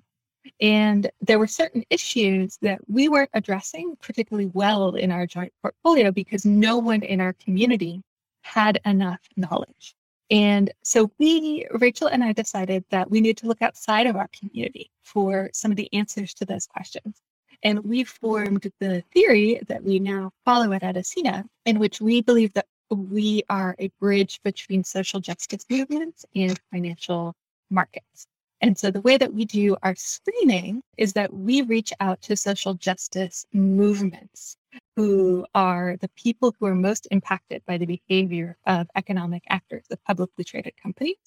And 0.61 1.09
there 1.21 1.39
were 1.39 1.47
certain 1.47 1.83
issues 1.89 2.57
that 2.61 2.79
we 2.87 3.09
weren't 3.09 3.31
addressing 3.33 3.95
particularly 4.01 4.49
well 4.53 4.95
in 4.95 5.11
our 5.11 5.25
joint 5.27 5.53
portfolio 5.61 6.11
because 6.11 6.45
no 6.45 6.77
one 6.77 7.01
in 7.03 7.19
our 7.19 7.33
community 7.33 8.01
had 8.41 8.79
enough 8.85 9.19
knowledge. 9.35 9.96
And 10.29 10.71
so 10.83 11.09
we, 11.19 11.65
Rachel 11.71 12.07
and 12.07 12.23
I 12.23 12.33
decided 12.33 12.83
that 12.89 13.09
we 13.09 13.21
need 13.21 13.37
to 13.37 13.47
look 13.47 13.61
outside 13.61 14.07
of 14.07 14.15
our 14.15 14.29
community 14.29 14.91
for 15.03 15.49
some 15.53 15.71
of 15.71 15.77
the 15.77 15.89
answers 15.93 16.33
to 16.35 16.45
those 16.45 16.65
questions. 16.65 17.21
And 17.63 17.79
we 17.83 18.03
formed 18.03 18.71
the 18.79 19.03
theory 19.13 19.61
that 19.67 19.83
we 19.83 19.99
now 19.99 20.31
follow 20.45 20.73
at 20.73 20.83
Adasina, 20.83 21.45
in 21.65 21.79
which 21.79 22.01
we 22.01 22.21
believe 22.21 22.53
that 22.53 22.67
we 22.89 23.43
are 23.49 23.75
a 23.79 23.89
bridge 23.99 24.39
between 24.43 24.83
social 24.83 25.19
justice 25.19 25.65
movements 25.69 26.25
and 26.35 26.59
financial 26.71 27.33
markets. 27.69 28.27
And 28.61 28.77
so 28.77 28.91
the 28.91 29.01
way 29.01 29.17
that 29.17 29.33
we 29.33 29.45
do 29.45 29.75
our 29.83 29.95
screening 29.95 30.81
is 30.97 31.13
that 31.13 31.33
we 31.33 31.61
reach 31.61 31.93
out 31.99 32.21
to 32.23 32.35
social 32.35 32.73
justice 32.73 33.45
movements 33.53 34.57
who 34.97 35.45
are 35.53 35.95
the 36.01 36.09
people 36.15 36.55
who 36.59 36.65
are 36.65 36.73
most 36.73 37.07
impacted 37.11 37.63
by 37.67 37.77
the 37.77 37.85
behavior 37.85 38.57
of 38.65 38.87
economic 38.95 39.43
actors, 39.47 39.85
of 39.91 40.03
publicly 40.05 40.43
traded 40.43 40.73
companies. 40.81 41.17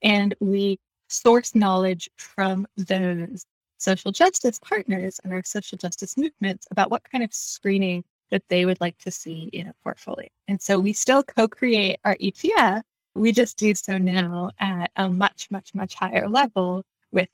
And 0.00 0.32
we 0.38 0.78
source 1.08 1.56
knowledge 1.56 2.08
from 2.16 2.68
those 2.76 3.44
social 3.78 4.12
justice 4.12 4.60
partners 4.60 5.18
and 5.24 5.32
our 5.32 5.42
social 5.44 5.76
justice 5.76 6.16
movements 6.16 6.68
about 6.70 6.92
what 6.92 7.02
kind 7.10 7.24
of 7.24 7.34
screening 7.34 8.04
that 8.30 8.44
they 8.48 8.64
would 8.64 8.80
like 8.80 8.96
to 8.98 9.10
see 9.10 9.50
in 9.52 9.66
a 9.66 9.74
portfolio. 9.82 10.28
And 10.46 10.62
so 10.62 10.78
we 10.78 10.92
still 10.92 11.24
co 11.24 11.48
create 11.48 11.98
our 12.04 12.14
ETF. 12.18 12.82
We 13.16 13.32
just 13.32 13.58
do 13.58 13.74
so 13.74 13.98
now 13.98 14.50
at 14.60 14.92
a 14.94 15.08
much, 15.08 15.50
much, 15.50 15.74
much 15.74 15.94
higher 15.96 16.28
level 16.28 16.84
with 17.10 17.28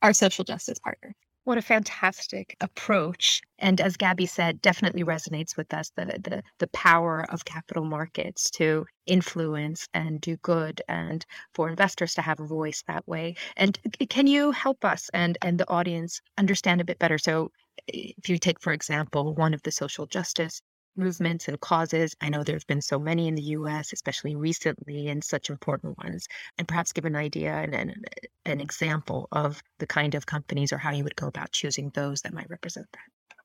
our 0.00 0.14
social 0.14 0.44
justice 0.46 0.78
partners. 0.78 1.14
What 1.46 1.58
a 1.58 1.62
fantastic 1.62 2.56
approach. 2.60 3.40
And 3.60 3.80
as 3.80 3.96
Gaby 3.96 4.26
said, 4.26 4.60
definitely 4.60 5.04
resonates 5.04 5.56
with 5.56 5.72
us 5.72 5.90
the, 5.94 6.06
the, 6.06 6.42
the 6.58 6.66
power 6.66 7.24
of 7.30 7.44
capital 7.44 7.84
markets 7.84 8.50
to 8.58 8.84
influence 9.06 9.86
and 9.94 10.20
do 10.20 10.38
good 10.38 10.82
and 10.88 11.24
for 11.54 11.68
investors 11.68 12.14
to 12.14 12.22
have 12.22 12.40
a 12.40 12.46
voice 12.46 12.82
that 12.88 13.06
way. 13.06 13.36
And 13.56 13.78
uh, 13.86 14.06
can 14.10 14.26
you 14.26 14.50
help 14.50 14.84
us 14.84 15.08
and, 15.14 15.38
and 15.40 15.56
the 15.56 15.70
audience 15.70 16.20
understand 16.36 16.80
a 16.80 16.84
bit 16.84 16.98
better? 16.98 17.16
So 17.16 17.52
if 17.86 18.28
you 18.28 18.38
take, 18.38 18.60
for 18.60 18.72
example, 18.72 19.32
one 19.32 19.54
of 19.54 19.62
the 19.62 19.70
social 19.70 20.06
justice 20.06 20.60
movements 20.96 21.48
and 21.48 21.60
causes. 21.60 22.14
I 22.20 22.28
know 22.28 22.42
there 22.42 22.56
have 22.56 22.66
been 22.66 22.82
so 22.82 22.98
many 22.98 23.28
in 23.28 23.34
the 23.34 23.42
US, 23.42 23.92
especially 23.92 24.34
recently, 24.34 25.08
and 25.08 25.22
such 25.22 25.50
important 25.50 25.98
ones. 25.98 26.26
And 26.58 26.66
perhaps 26.66 26.92
give 26.92 27.04
an 27.04 27.16
idea 27.16 27.52
and 27.52 27.74
an, 27.74 28.04
an 28.44 28.60
example 28.60 29.28
of 29.32 29.62
the 29.78 29.86
kind 29.86 30.14
of 30.14 30.26
companies 30.26 30.72
or 30.72 30.78
how 30.78 30.92
you 30.92 31.04
would 31.04 31.16
go 31.16 31.26
about 31.26 31.52
choosing 31.52 31.90
those 31.90 32.22
that 32.22 32.34
might 32.34 32.50
represent 32.50 32.86
that. 32.92 33.36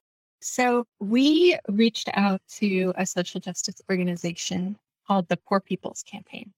So 0.42 0.86
we 1.00 1.58
reached 1.70 2.10
out 2.14 2.42
to 2.58 2.94
a 2.98 3.06
social 3.06 3.40
justice 3.40 3.82
organization 3.90 4.78
called 5.08 5.28
the 5.28 5.38
Poor 5.38 5.60
People's 5.60 6.04
Campaign, 6.04 6.52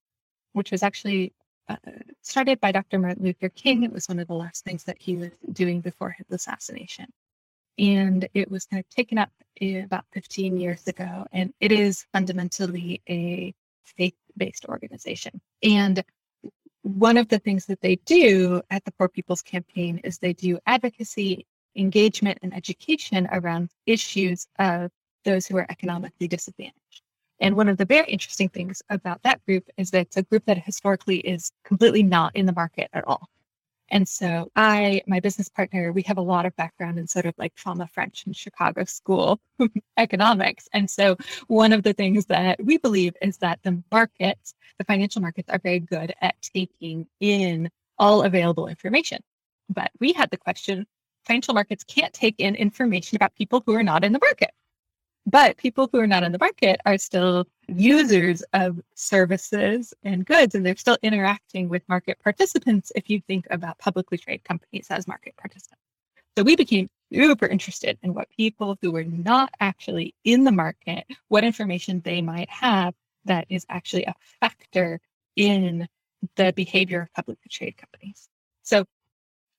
which 0.52 0.70
was 0.70 0.82
actually 0.82 1.34
uh, 1.68 1.76
started 2.22 2.60
by 2.60 2.72
Dr. 2.72 2.98
Martin 2.98 3.24
Luther 3.24 3.48
King. 3.50 3.82
It 3.82 3.92
was 3.92 4.08
one 4.08 4.18
of 4.18 4.28
the 4.28 4.34
last 4.34 4.64
things 4.64 4.84
that 4.84 4.96
he 5.00 5.16
was 5.16 5.30
doing 5.52 5.80
before 5.80 6.10
his 6.10 6.26
assassination 6.30 7.06
and 7.78 8.28
it 8.34 8.50
was 8.50 8.66
kind 8.66 8.80
of 8.80 8.88
taken 8.88 9.18
up 9.18 9.30
eh, 9.60 9.78
about 9.78 10.04
15 10.12 10.58
years 10.58 10.86
ago. 10.86 11.26
And 11.32 11.52
it 11.60 11.72
is 11.72 12.06
fundamentally 12.12 13.02
a 13.08 13.54
faith 13.84 14.14
based 14.36 14.66
organization. 14.66 15.40
And 15.62 16.04
one 16.82 17.16
of 17.16 17.28
the 17.28 17.38
things 17.38 17.66
that 17.66 17.80
they 17.80 17.96
do 17.96 18.60
at 18.70 18.84
the 18.84 18.92
Poor 18.92 19.08
People's 19.08 19.42
Campaign 19.42 20.00
is 20.04 20.18
they 20.18 20.34
do 20.34 20.58
advocacy, 20.66 21.46
engagement, 21.76 22.38
and 22.42 22.54
education 22.54 23.26
around 23.32 23.70
issues 23.86 24.46
of 24.58 24.90
those 25.24 25.46
who 25.46 25.56
are 25.56 25.66
economically 25.70 26.28
disadvantaged. 26.28 27.02
And 27.40 27.56
one 27.56 27.68
of 27.68 27.78
the 27.78 27.84
very 27.84 28.06
interesting 28.06 28.48
things 28.48 28.82
about 28.90 29.22
that 29.22 29.44
group 29.44 29.68
is 29.76 29.90
that 29.90 30.02
it's 30.02 30.16
a 30.16 30.22
group 30.22 30.44
that 30.46 30.58
historically 30.58 31.18
is 31.18 31.50
completely 31.64 32.02
not 32.02 32.36
in 32.36 32.46
the 32.46 32.52
market 32.52 32.88
at 32.92 33.06
all. 33.06 33.28
And 33.94 34.08
so 34.08 34.50
I, 34.56 35.02
my 35.06 35.20
business 35.20 35.48
partner, 35.48 35.92
we 35.92 36.02
have 36.02 36.18
a 36.18 36.20
lot 36.20 36.46
of 36.46 36.56
background 36.56 36.98
in 36.98 37.06
sort 37.06 37.26
of 37.26 37.34
like 37.38 37.52
Fama 37.54 37.86
French 37.86 38.26
and 38.26 38.34
Chicago 38.34 38.82
school 38.82 39.40
economics. 39.96 40.68
And 40.72 40.90
so 40.90 41.16
one 41.46 41.72
of 41.72 41.84
the 41.84 41.92
things 41.92 42.26
that 42.26 42.58
we 42.62 42.76
believe 42.76 43.14
is 43.22 43.38
that 43.38 43.60
the 43.62 43.80
markets, 43.92 44.54
the 44.78 44.84
financial 44.84 45.22
markets 45.22 45.48
are 45.48 45.60
very 45.60 45.78
good 45.78 46.12
at 46.20 46.34
taking 46.42 47.06
in 47.20 47.70
all 47.96 48.24
available 48.24 48.66
information. 48.66 49.22
But 49.68 49.92
we 50.00 50.12
had 50.12 50.28
the 50.30 50.38
question, 50.38 50.86
financial 51.24 51.54
markets 51.54 51.84
can't 51.84 52.12
take 52.12 52.34
in 52.38 52.56
information 52.56 53.14
about 53.14 53.36
people 53.36 53.62
who 53.64 53.76
are 53.76 53.84
not 53.84 54.02
in 54.02 54.12
the 54.12 54.18
market. 54.20 54.50
But 55.26 55.56
people 55.56 55.88
who 55.90 56.00
are 56.00 56.06
not 56.06 56.22
in 56.22 56.32
the 56.32 56.38
market 56.38 56.80
are 56.84 56.98
still 56.98 57.46
users 57.66 58.42
of 58.52 58.80
services 58.94 59.94
and 60.02 60.26
goods, 60.26 60.54
and 60.54 60.64
they're 60.64 60.76
still 60.76 60.98
interacting 61.02 61.68
with 61.68 61.82
market 61.88 62.18
participants 62.22 62.92
if 62.94 63.08
you 63.08 63.20
think 63.26 63.46
about 63.50 63.78
publicly 63.78 64.18
traded 64.18 64.44
companies 64.44 64.88
as 64.90 65.08
market 65.08 65.34
participants. 65.36 65.82
So 66.36 66.44
we 66.44 66.56
became 66.56 66.90
super 67.12 67.46
interested 67.46 67.98
in 68.02 68.12
what 68.12 68.28
people 68.36 68.76
who 68.82 68.90
were 68.90 69.04
not 69.04 69.50
actually 69.60 70.14
in 70.24 70.44
the 70.44 70.52
market, 70.52 71.04
what 71.28 71.44
information 71.44 72.02
they 72.04 72.20
might 72.20 72.50
have 72.50 72.92
that 73.24 73.46
is 73.48 73.64
actually 73.70 74.04
a 74.04 74.14
factor 74.40 75.00
in 75.36 75.88
the 76.36 76.52
behavior 76.52 77.02
of 77.02 77.12
publicly 77.14 77.48
traded 77.50 77.76
companies. 77.78 78.28
So 78.62 78.84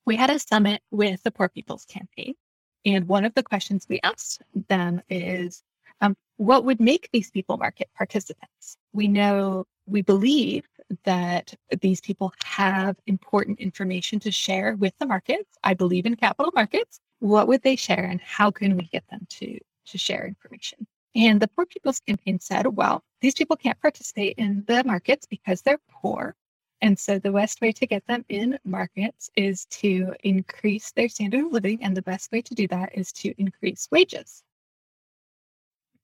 we 0.06 0.16
had 0.16 0.30
a 0.30 0.38
summit 0.38 0.82
with 0.92 1.24
the 1.24 1.32
Poor 1.32 1.50
People's 1.50 1.86
Campaign. 1.86 2.36
And 2.86 3.08
one 3.08 3.26
of 3.26 3.34
the 3.34 3.44
questions 3.44 3.88
we 3.90 4.00
asked 4.04 4.44
them 4.68 5.02
is 5.10 5.64
um, 6.02 6.16
what 6.38 6.66
would 6.66 6.80
make 6.80 7.10
these 7.12 7.32
people 7.32 7.58
market 7.58 7.90
participants? 7.96 8.78
We 8.94 9.08
know, 9.08 9.66
we 9.88 10.02
believe 10.02 10.68
that 11.04 11.54
these 11.82 12.00
people 12.02 12.32
have 12.44 12.96
important 13.08 13.60
information 13.60 14.20
to 14.20 14.32
share 14.32 14.76
with 14.76 14.94
the 15.00 15.08
markets. 15.08 15.58
I 15.64 15.74
believe 15.74 16.06
in 16.06 16.16
capital 16.16 16.52
markets. 16.54 17.00
What 17.20 17.48
would 17.48 17.64
they 17.64 17.76
share 17.76 18.06
and 18.06 18.22
how 18.22 18.52
can 18.52 18.78
we 18.78 18.84
get 18.84 19.04
them 19.10 19.26
to, 19.30 19.58
to 19.88 19.98
share 19.98 20.28
information? 20.28 20.86
And 21.16 21.42
the 21.42 21.48
Poor 21.48 21.66
People's 21.66 22.02
Campaign 22.02 22.40
said, 22.40 22.68
well, 22.68 23.02
these 23.22 23.34
people 23.34 23.56
can't 23.56 23.82
participate 23.82 24.38
in 24.38 24.64
the 24.68 24.84
markets 24.84 25.26
because 25.26 25.62
they're 25.62 25.80
poor. 25.90 26.36
And 26.82 26.98
so 27.00 27.20
the 27.20 27.32
best 27.32 27.62
way 27.62 27.72
to 27.72 27.88
get 27.88 28.06
them 28.08 28.26
in 28.30 28.60
markets 28.64 29.30
is 29.36 29.66
to 29.68 30.14
increase 30.24 30.92
their 30.92 31.10
standard 31.10 31.46
of 31.46 31.52
living. 31.52 31.84
And 31.84 31.96
the 31.96 32.02
best 32.02 32.32
way 32.32 32.42
to 32.42 32.54
do 32.54 32.68
that 32.68 32.98
is 32.98 33.12
to 33.14 33.34
increase 33.40 33.88
wages. 33.92 34.44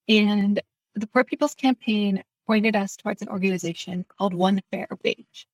And 0.07 0.61
the 0.95 1.07
Poor 1.07 1.23
People's 1.23 1.55
Campaign 1.55 2.23
pointed 2.47 2.75
us 2.75 2.95
towards 2.95 3.21
an 3.21 3.29
organization 3.29 4.05
called 4.17 4.33
One 4.33 4.61
Fair 4.71 4.87
Wage. 5.03 5.47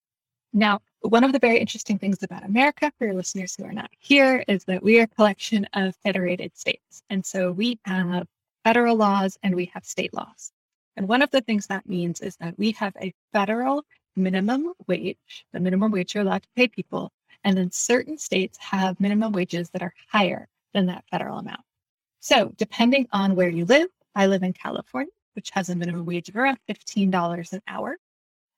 Now, 0.53 0.81
one 1.01 1.23
of 1.23 1.33
the 1.33 1.39
very 1.39 1.59
interesting 1.59 1.99
things 1.99 2.23
about 2.23 2.45
America, 2.45 2.91
for 2.97 3.05
your 3.05 3.13
listeners 3.13 3.55
who 3.55 3.65
are 3.65 3.73
not 3.73 3.91
here, 3.99 4.43
is 4.47 4.63
that 4.65 4.81
we 4.81 4.99
are 4.99 5.03
a 5.03 5.07
collection 5.07 5.67
of 5.73 5.95
federated 5.97 6.57
states. 6.57 7.03
And 7.09 7.25
so 7.25 7.51
we 7.51 7.79
have 7.85 8.27
federal 8.63 8.95
laws 8.95 9.37
and 9.43 9.55
we 9.55 9.65
have 9.73 9.85
state 9.85 10.13
laws. 10.13 10.51
And 10.95 11.07
one 11.07 11.21
of 11.21 11.29
the 11.29 11.41
things 11.41 11.67
that 11.67 11.87
means 11.87 12.21
is 12.21 12.37
that 12.37 12.57
we 12.57 12.71
have 12.71 12.95
a 12.99 13.13
federal 13.31 13.85
minimum 14.17 14.73
wage, 14.87 15.45
the 15.53 15.59
minimum 15.59 15.91
wage 15.91 16.13
you're 16.13 16.23
allowed 16.23 16.43
to 16.43 16.49
pay 16.55 16.67
people. 16.67 17.11
And 17.43 17.57
then 17.57 17.71
certain 17.71 18.17
states 18.17 18.57
have 18.57 18.99
minimum 18.99 19.31
wages 19.31 19.69
that 19.69 19.81
are 19.81 19.93
higher 20.07 20.47
than 20.73 20.87
that 20.87 21.05
federal 21.09 21.39
amount. 21.39 21.61
So, 22.19 22.51
depending 22.57 23.07
on 23.13 23.35
where 23.35 23.49
you 23.49 23.65
live, 23.65 23.87
I 24.15 24.27
live 24.27 24.43
in 24.43 24.53
California, 24.53 25.11
which 25.33 25.51
has 25.51 25.69
a 25.69 25.75
minimum 25.75 26.05
wage 26.05 26.29
of 26.29 26.35
around 26.35 26.57
$15 26.67 27.53
an 27.53 27.61
hour. 27.67 27.97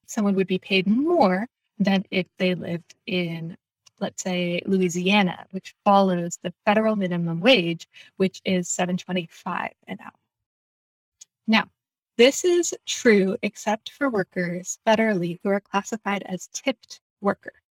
Someone 0.08 0.36
would 0.36 0.48
be 0.48 0.58
paid 0.58 0.88
more 0.88 1.48
than 1.78 2.06
if 2.10 2.26
they 2.38 2.56
lived 2.56 2.96
in, 3.06 3.58
let's 4.00 4.24
say, 4.24 4.62
Louisiana, 4.66 5.46
which 5.52 5.76
follows 5.84 6.40
the 6.42 6.54
federal 6.66 6.96
minimum 6.96 7.42
wage, 7.42 7.88
which 8.18 8.42
is 8.46 8.70
725 8.70 9.72
an 9.88 9.98
hour. 10.04 10.12
Now, 11.48 11.66
this 12.20 12.44
is 12.44 12.74
true 12.86 13.38
except 13.44 13.94
for 13.94 14.10
workers 14.10 14.78
federally 14.86 15.40
who 15.42 15.50
are 15.50 15.62
classified 15.62 16.22
as 16.26 16.50
tipped 16.52 17.00
workers. 17.22 17.62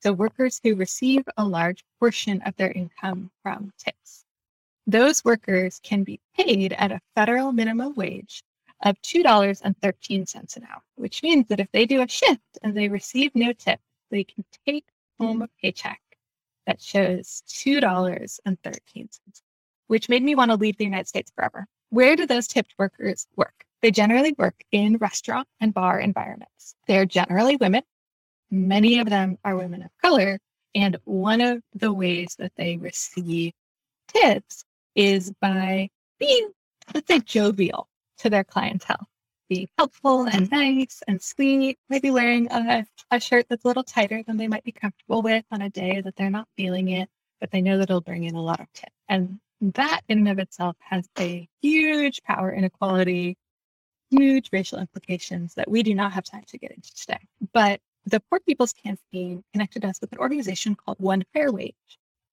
So 0.00 0.12
workers 0.12 0.60
who 0.62 0.74
receive 0.74 1.24
a 1.38 1.44
large 1.46 1.82
portion 1.98 2.42
of 2.42 2.54
their 2.56 2.70
income 2.70 3.30
from 3.42 3.72
tips. 3.78 4.26
Those 4.86 5.24
workers 5.24 5.80
can 5.82 6.04
be 6.04 6.20
paid 6.36 6.74
at 6.74 6.92
a 6.92 7.00
federal 7.14 7.50
minimum 7.50 7.94
wage 7.94 8.42
of 8.82 9.00
$2.13 9.00 10.56
an 10.56 10.64
hour, 10.70 10.82
which 10.96 11.22
means 11.22 11.46
that 11.48 11.60
if 11.60 11.72
they 11.72 11.86
do 11.86 12.02
a 12.02 12.08
shift 12.08 12.58
and 12.62 12.76
they 12.76 12.90
receive 12.90 13.34
no 13.34 13.54
tip, 13.54 13.80
they 14.10 14.22
can 14.22 14.44
take 14.66 14.84
home 15.18 15.40
a 15.40 15.48
paycheck 15.62 16.02
that 16.66 16.82
shows 16.82 17.42
$2.13, 17.48 19.08
which 19.86 20.10
made 20.10 20.22
me 20.22 20.34
want 20.34 20.50
to 20.50 20.58
leave 20.58 20.76
the 20.76 20.84
United 20.84 21.08
States 21.08 21.32
forever. 21.34 21.66
Where 21.88 22.16
do 22.16 22.26
those 22.26 22.46
tipped 22.46 22.74
workers 22.78 23.26
work? 23.34 23.64
They 23.82 23.90
generally 23.90 24.34
work 24.36 24.56
in 24.72 24.96
restaurant 24.96 25.46
and 25.60 25.72
bar 25.72 26.00
environments. 26.00 26.74
They're 26.86 27.06
generally 27.06 27.56
women. 27.56 27.82
Many 28.50 28.98
of 28.98 29.08
them 29.08 29.38
are 29.44 29.56
women 29.56 29.82
of 29.82 29.90
color. 30.02 30.38
And 30.74 30.96
one 31.04 31.40
of 31.40 31.62
the 31.74 31.92
ways 31.92 32.34
that 32.38 32.52
they 32.56 32.76
receive 32.76 33.52
tips 34.08 34.64
is 34.94 35.32
by 35.40 35.90
being, 36.18 36.50
let's 36.94 37.06
say, 37.08 37.20
jovial 37.20 37.88
to 38.18 38.30
their 38.30 38.44
clientele, 38.44 39.06
being 39.48 39.68
helpful 39.78 40.24
and 40.24 40.50
nice 40.50 41.02
and 41.06 41.22
sweet, 41.22 41.78
maybe 41.88 42.10
wearing 42.10 42.50
a, 42.50 42.84
a 43.10 43.20
shirt 43.20 43.46
that's 43.48 43.64
a 43.64 43.68
little 43.68 43.84
tighter 43.84 44.22
than 44.26 44.36
they 44.36 44.48
might 44.48 44.64
be 44.64 44.72
comfortable 44.72 45.22
with 45.22 45.44
on 45.50 45.62
a 45.62 45.70
day 45.70 46.00
that 46.00 46.16
they're 46.16 46.30
not 46.30 46.48
feeling 46.56 46.88
it, 46.88 47.08
but 47.40 47.50
they 47.50 47.62
know 47.62 47.78
that 47.78 47.90
it'll 47.90 48.00
bring 48.00 48.24
in 48.24 48.34
a 48.34 48.42
lot 48.42 48.60
of 48.60 48.72
tips. 48.72 48.92
And 49.08 49.38
that 49.60 50.00
in 50.08 50.18
and 50.18 50.28
of 50.28 50.38
itself 50.38 50.76
has 50.80 51.08
a 51.18 51.48
huge 51.62 52.22
power 52.22 52.52
inequality 52.52 53.36
huge 54.10 54.48
racial 54.52 54.78
implications 54.78 55.54
that 55.54 55.70
we 55.70 55.82
do 55.82 55.94
not 55.94 56.12
have 56.12 56.24
time 56.24 56.44
to 56.48 56.58
get 56.58 56.72
into 56.72 56.94
today. 56.94 57.20
But 57.52 57.80
the 58.06 58.20
Poor 58.20 58.40
People's 58.40 58.72
Campaign 58.72 59.44
connected 59.52 59.84
us 59.84 60.00
with 60.00 60.12
an 60.12 60.18
organization 60.18 60.74
called 60.74 60.98
One 60.98 61.24
Fair 61.32 61.52
Wage. 61.52 61.74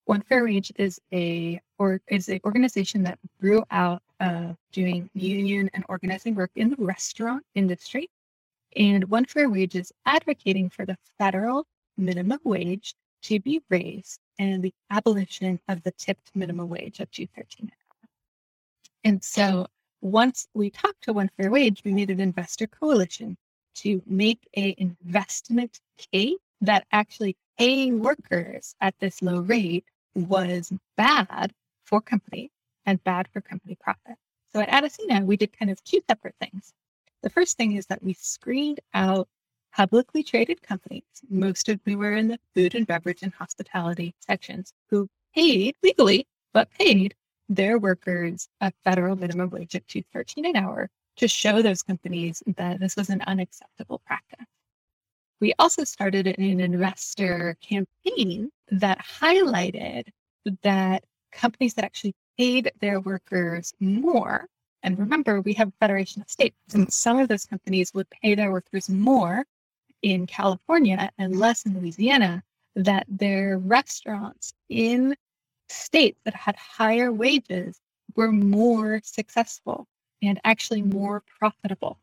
One 0.06 0.22
Fair 0.22 0.46
Wage 0.46 0.72
is 0.78 1.00
a 1.12 1.60
or 1.78 2.00
is 2.08 2.30
an 2.30 2.40
organization 2.46 3.04
that 3.04 3.20
grew 3.42 3.64
out 3.72 4.02
of 4.20 4.56
doing 4.72 5.10
union 5.14 5.70
and 5.74 5.84
organizing 5.90 6.36
work 6.36 6.52
in 6.56 6.70
the 6.70 6.76
restaurant 6.78 7.44
industry. 7.56 8.10
And 8.76 9.04
One 9.06 9.26
Fair 9.26 9.50
Wage 9.50 9.76
is 9.76 9.92
advocating 10.06 10.70
for 10.70 10.86
the 10.86 10.98
federal 11.18 11.66
minimum 11.98 12.40
wage 12.44 12.94
to 13.24 13.40
be 13.40 13.62
raised 13.70 14.20
and 14.38 14.62
the 14.64 14.74
abolition 14.92 15.60
of 15.68 15.82
the 15.84 15.92
tipped 15.92 16.32
minimum 16.36 16.70
wage 16.70 17.02
up 17.02 17.12
to 17.12 17.26
13 17.36 17.46
an 17.62 17.72
hour. 17.72 18.10
And 19.04 19.24
so 19.24 19.68
once 20.06 20.48
we 20.54 20.70
talked 20.70 21.02
to 21.02 21.14
One 21.14 21.32
Fair 21.36 21.50
Wage, 21.50 21.82
we 21.84 21.92
made 21.92 22.12
an 22.12 22.20
investor 22.20 22.68
coalition 22.68 23.36
to 23.78 24.04
make 24.06 24.48
a 24.56 24.76
investment 24.78 25.80
case 25.98 26.38
that 26.62 26.86
actually 26.92 27.36
paying 27.58 28.00
workers 28.00 28.76
at 28.82 28.94
this 29.00 29.24
low 29.24 29.40
rate 29.40 29.84
was 30.14 30.72
bad 30.96 31.52
for 31.86 32.02
company 32.02 32.52
and 32.86 33.04
bad 33.04 33.28
for 33.34 33.42
company 33.42 33.76
profit. 33.82 34.16
So 34.54 34.62
at 34.62 34.70
Adasina, 34.70 35.26
we 35.26 35.38
did 35.38 35.58
kind 35.58 35.72
of 35.72 35.84
two 35.84 36.02
separate 36.08 36.36
things. 36.40 36.72
The 37.24 37.32
first 37.32 37.58
thing 37.58 37.76
is 37.76 37.88
that 37.88 38.04
we 38.04 38.14
screened 38.14 38.82
out 38.94 39.28
publicly 39.74 40.22
traded 40.22 40.62
companies, 40.62 41.04
most 41.32 41.68
of 41.68 41.80
who 41.84 41.98
were 41.98 42.14
in 42.14 42.28
the 42.28 42.40
food 42.54 42.76
and 42.76 42.86
beverage 42.86 43.24
and 43.24 43.34
hospitality 43.34 44.14
sections, 44.20 44.72
who 44.92 45.10
paid 45.34 45.76
legally, 45.82 46.28
but 46.54 46.70
paid 46.70 47.16
their 47.50 47.78
workers 47.78 48.50
a 48.62 48.72
federal 48.84 49.16
minimum 49.16 49.50
wage 49.50 49.76
of 49.76 49.86
213 49.88 50.46
an 50.46 50.56
hour 50.56 50.90
to 51.18 51.28
show 51.28 51.62
those 51.62 51.82
companies 51.82 52.44
that 52.58 52.80
this 52.80 52.96
was 52.96 53.10
an 53.10 53.22
unacceptable 53.28 54.02
practice. 54.06 54.46
We 55.42 55.54
also 55.60 55.84
started 55.84 56.28
an 56.28 56.60
investor 56.60 57.58
campaign 57.62 58.52
that 58.72 59.00
highlighted 59.00 60.08
that 60.64 61.04
companies 61.32 61.74
that 61.76 61.86
actually 61.86 62.16
paid 62.38 62.72
their 62.80 63.00
workers 63.00 63.74
more, 63.80 64.48
and 64.84 64.98
remember, 64.98 65.42
we 65.42 65.54
have 65.54 65.70
a 65.70 65.74
federation 65.80 66.22
of 66.22 66.30
states, 66.30 66.56
and 66.74 66.92
some 66.92 67.20
of 67.20 67.28
those 67.28 67.46
companies 67.46 67.94
would 67.94 68.10
pay 68.10 68.36
their 68.36 68.52
workers 68.52 68.90
more 68.90 69.44
in 70.02 70.28
California 70.28 71.10
and 71.18 71.36
less 71.38 71.66
in 71.66 71.80
Louisiana, 71.80 72.44
that 72.76 73.06
their 73.08 73.58
restaurants 73.58 74.54
in 74.70 75.16
states 75.70 76.20
that 76.26 76.36
had 76.36 76.56
higher 76.56 77.12
wages 77.12 77.80
were 78.16 78.32
more 78.32 79.02
successful 79.04 79.88
and 80.24 80.40
actually 80.46 80.82
more 80.82 81.24
profitable, 81.40 82.00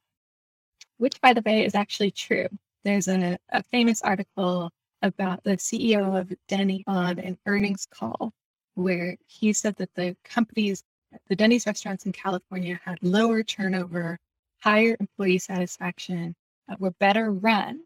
which, 0.99 1.21
by 1.21 1.33
the 1.33 1.43
way, 1.43 1.65
is 1.65 1.75
actually 1.75 2.13
true. 2.13 2.49
There's 2.85 3.09
a, 3.09 3.39
a 3.51 3.63
famous 3.65 4.03
article 4.03 4.71
about 5.03 5.45
the 5.45 5.57
CEO 5.59 6.19
of 6.21 6.33
Denny 6.49 6.85
on 6.87 7.19
an 7.21 7.39
earnings 7.47 7.87
call 7.93 8.33
where 8.75 9.17
he 9.27 9.53
said 9.53 9.77
that 9.77 9.95
the 9.97 10.17
companies, 10.25 10.85
the 11.29 11.37
Denny's 11.37 11.67
restaurants 11.67 12.07
in 12.07 12.13
California 12.13 12.81
had 12.85 12.99
lower 13.03 13.43
turnover, 13.43 14.19
higher 14.63 14.97
employee 15.01 15.39
satisfaction, 15.39 16.35
uh, 16.71 16.77
were 16.79 16.93
better 16.93 17.33
run, 17.33 17.83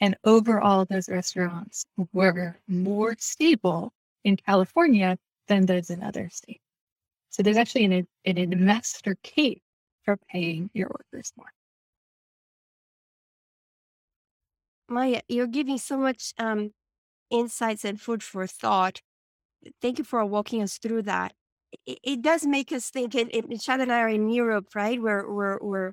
and 0.00 0.16
overall 0.24 0.84
those 0.86 1.08
restaurants 1.08 1.86
were 2.12 2.56
more 2.68 3.16
stable 3.18 3.92
in 4.24 4.36
California 4.36 5.18
than 5.48 5.66
those 5.66 5.90
in 5.90 6.02
other 6.02 6.28
states. 6.30 6.62
So 7.30 7.42
there's 7.42 7.56
actually 7.56 7.84
an, 7.84 8.06
an 8.24 8.38
investor 8.38 9.16
case 9.22 9.60
for 10.04 10.18
paying 10.30 10.70
your 10.74 10.88
workers 10.88 11.32
more. 11.36 11.52
Maya, 14.88 15.22
you're 15.28 15.46
giving 15.46 15.78
so 15.78 15.96
much 15.96 16.34
um, 16.38 16.72
insights 17.30 17.84
and 17.84 18.00
food 18.00 18.22
for 18.22 18.46
thought. 18.46 19.00
Thank 19.80 19.98
you 19.98 20.04
for 20.04 20.24
walking 20.26 20.62
us 20.62 20.76
through 20.78 21.02
that. 21.02 21.32
It, 21.86 21.98
it 22.02 22.22
does 22.22 22.44
make 22.44 22.72
us 22.72 22.90
think. 22.90 23.14
And 23.14 23.60
Chad 23.60 23.80
and 23.80 23.90
I 23.90 24.00
are 24.00 24.08
in 24.08 24.28
Europe, 24.28 24.74
right? 24.74 25.00
We're, 25.00 25.30
we're, 25.32 25.58
we're 25.62 25.92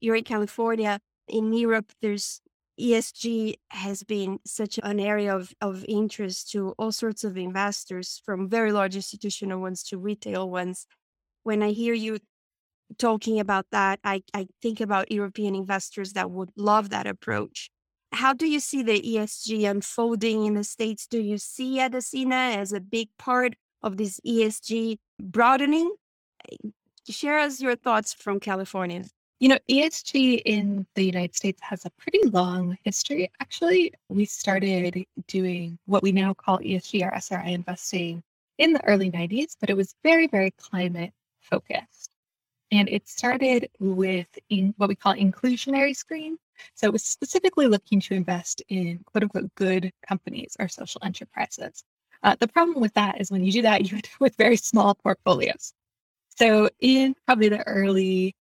you're 0.00 0.16
in 0.16 0.24
California. 0.24 1.00
In 1.28 1.52
Europe, 1.52 1.92
there's 2.00 2.40
ESG 2.80 3.54
has 3.70 4.02
been 4.02 4.38
such 4.44 4.78
an 4.82 4.98
area 4.98 5.34
of, 5.34 5.52
of 5.60 5.84
interest 5.86 6.50
to 6.52 6.74
all 6.78 6.92
sorts 6.92 7.24
of 7.24 7.36
investors, 7.36 8.20
from 8.24 8.48
very 8.48 8.72
large 8.72 8.96
institutional 8.96 9.60
ones 9.60 9.82
to 9.84 9.98
retail 9.98 10.48
ones. 10.48 10.86
When 11.42 11.62
I 11.62 11.70
hear 11.70 11.94
you 11.94 12.18
talking 12.98 13.38
about 13.38 13.66
that, 13.72 14.00
I, 14.04 14.22
I 14.34 14.48
think 14.62 14.80
about 14.80 15.12
European 15.12 15.54
investors 15.54 16.14
that 16.14 16.30
would 16.30 16.50
love 16.56 16.90
that 16.90 17.06
approach. 17.06 17.70
How 18.12 18.32
do 18.32 18.48
you 18.48 18.58
see 18.58 18.82
the 18.82 19.00
ESG 19.00 19.70
unfolding 19.70 20.44
in 20.44 20.54
the 20.54 20.64
States? 20.64 21.06
Do 21.06 21.20
you 21.20 21.38
see 21.38 21.78
Adasina 21.78 22.56
as 22.56 22.72
a 22.72 22.80
big 22.80 23.08
part 23.18 23.54
of 23.82 23.96
this 23.96 24.18
ESG 24.26 24.98
broadening? 25.20 25.94
Share 27.08 27.38
us 27.38 27.60
your 27.60 27.76
thoughts 27.76 28.12
from 28.12 28.40
California. 28.40 29.04
You 29.40 29.48
know, 29.48 29.58
ESG 29.70 30.42
in 30.44 30.86
the 30.94 31.02
United 31.02 31.34
States 31.34 31.62
has 31.62 31.86
a 31.86 31.90
pretty 31.90 32.28
long 32.28 32.76
history. 32.84 33.30
Actually, 33.40 33.94
we 34.10 34.26
started 34.26 35.06
doing 35.28 35.78
what 35.86 36.02
we 36.02 36.12
now 36.12 36.34
call 36.34 36.58
ESG 36.58 37.02
or 37.02 37.14
SRI 37.14 37.48
investing 37.48 38.22
in 38.58 38.74
the 38.74 38.86
early 38.86 39.10
90s, 39.10 39.56
but 39.58 39.70
it 39.70 39.78
was 39.78 39.94
very, 40.04 40.26
very 40.26 40.50
climate 40.50 41.14
focused. 41.40 42.10
And 42.70 42.86
it 42.90 43.08
started 43.08 43.70
with 43.78 44.28
in 44.50 44.74
what 44.76 44.90
we 44.90 44.94
call 44.94 45.14
inclusionary 45.14 45.96
screen. 45.96 46.36
So 46.74 46.88
it 46.88 46.92
was 46.92 47.02
specifically 47.02 47.66
looking 47.66 47.98
to 48.00 48.14
invest 48.14 48.62
in 48.68 49.00
quote 49.06 49.22
unquote 49.22 49.54
good 49.54 49.90
companies 50.06 50.54
or 50.60 50.68
social 50.68 51.00
enterprises. 51.02 51.82
Uh, 52.22 52.36
the 52.38 52.46
problem 52.46 52.78
with 52.78 52.92
that 52.92 53.18
is 53.18 53.30
when 53.30 53.42
you 53.42 53.52
do 53.52 53.62
that, 53.62 53.86
you 53.90 53.96
end 53.96 54.06
up 54.12 54.20
with 54.20 54.36
very 54.36 54.56
small 54.56 54.94
portfolios. 54.96 55.72
So 56.36 56.68
in 56.80 57.14
probably 57.26 57.48
the 57.48 57.66
early 57.66 58.34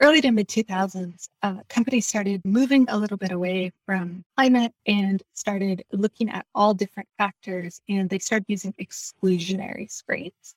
early 0.00 0.20
to 0.20 0.30
mid 0.30 0.48
2000s, 0.48 1.28
uh, 1.42 1.56
companies 1.68 2.06
started 2.06 2.40
moving 2.44 2.86
a 2.88 2.96
little 2.96 3.16
bit 3.16 3.32
away 3.32 3.72
from 3.86 4.24
climate 4.36 4.72
and 4.86 5.22
started 5.34 5.84
looking 5.92 6.30
at 6.30 6.46
all 6.54 6.74
different 6.74 7.08
factors, 7.18 7.80
and 7.88 8.08
they 8.10 8.18
started 8.18 8.46
using 8.48 8.72
exclusionary 8.80 9.90
screens. 9.90 10.54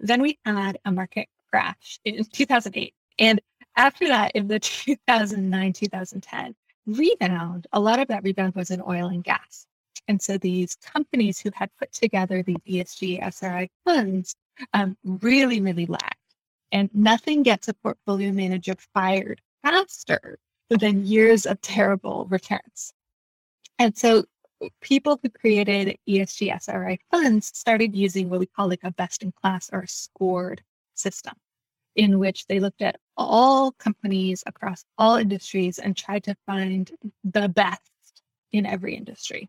Then 0.00 0.22
we 0.22 0.38
had 0.44 0.78
a 0.84 0.92
market 0.92 1.28
crash 1.50 1.98
in 2.04 2.24
2008. 2.32 2.94
And 3.18 3.40
after 3.76 4.06
that, 4.08 4.32
in 4.34 4.48
the 4.48 4.58
2009 4.60 5.72
2010 5.72 6.54
rebound, 6.86 7.66
a 7.72 7.80
lot 7.80 8.00
of 8.00 8.08
that 8.08 8.22
rebound 8.22 8.54
was 8.54 8.70
in 8.70 8.82
oil 8.86 9.08
and 9.08 9.24
gas. 9.24 9.66
And 10.08 10.20
so 10.20 10.38
these 10.38 10.76
companies 10.76 11.38
who 11.38 11.50
had 11.54 11.70
put 11.78 11.92
together 11.92 12.42
these 12.42 12.56
ESG 12.66 13.22
SRI 13.22 13.68
funds 13.84 14.34
um, 14.72 14.96
really, 15.04 15.60
really 15.60 15.86
lagged. 15.86 16.17
And 16.72 16.90
nothing 16.94 17.42
gets 17.42 17.68
a 17.68 17.74
portfolio 17.74 18.30
manager 18.32 18.74
fired 18.94 19.40
faster 19.62 20.38
than 20.70 21.06
years 21.06 21.46
of 21.46 21.60
terrible 21.60 22.26
returns. 22.28 22.92
And 23.78 23.96
so 23.96 24.24
people 24.80 25.18
who 25.22 25.30
created 25.30 25.96
ESG 26.08 26.52
SRI 26.54 26.98
funds 27.10 27.50
started 27.54 27.94
using 27.94 28.28
what 28.28 28.40
we 28.40 28.46
call 28.46 28.68
like 28.68 28.84
a 28.84 28.90
best 28.90 29.22
in 29.22 29.32
class 29.32 29.70
or 29.72 29.86
scored 29.86 30.62
system, 30.94 31.34
in 31.96 32.18
which 32.18 32.46
they 32.46 32.60
looked 32.60 32.82
at 32.82 32.98
all 33.16 33.72
companies 33.72 34.42
across 34.46 34.84
all 34.98 35.16
industries 35.16 35.78
and 35.78 35.96
tried 35.96 36.24
to 36.24 36.36
find 36.46 36.90
the 37.24 37.48
best 37.48 37.80
in 38.52 38.66
every 38.66 38.94
industry. 38.94 39.48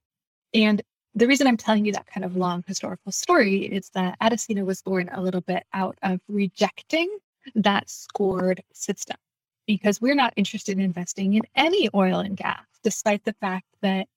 And 0.54 0.82
the 1.16 1.28
reason 1.28 1.48
I'm 1.48 1.58
telling 1.58 1.86
you 1.86 1.92
that 1.94 2.08
kind 2.08 2.24
of 2.24 2.36
long 2.36 2.64
historical 2.68 3.12
story 3.12 3.64
is 3.64 3.90
that 3.94 4.18
Adasina 4.22 4.64
was 4.64 4.82
born 4.82 5.10
a 5.12 5.22
little 5.22 5.42
bit 5.42 5.64
out 5.74 5.98
of 6.04 6.20
rejecting 6.28 7.18
that 7.56 7.90
scored 7.90 8.62
system 8.74 9.18
because 9.66 10.02
we're 10.02 10.16
not 10.16 10.34
interested 10.36 10.78
in 10.78 10.84
investing 10.84 11.34
in 11.34 11.44
any 11.56 11.90
oil 11.94 12.20
and 12.20 12.38
gas, 12.38 12.66
despite 12.84 13.24
the 13.24 13.34
fact 13.34 13.66
that, 13.82 14.08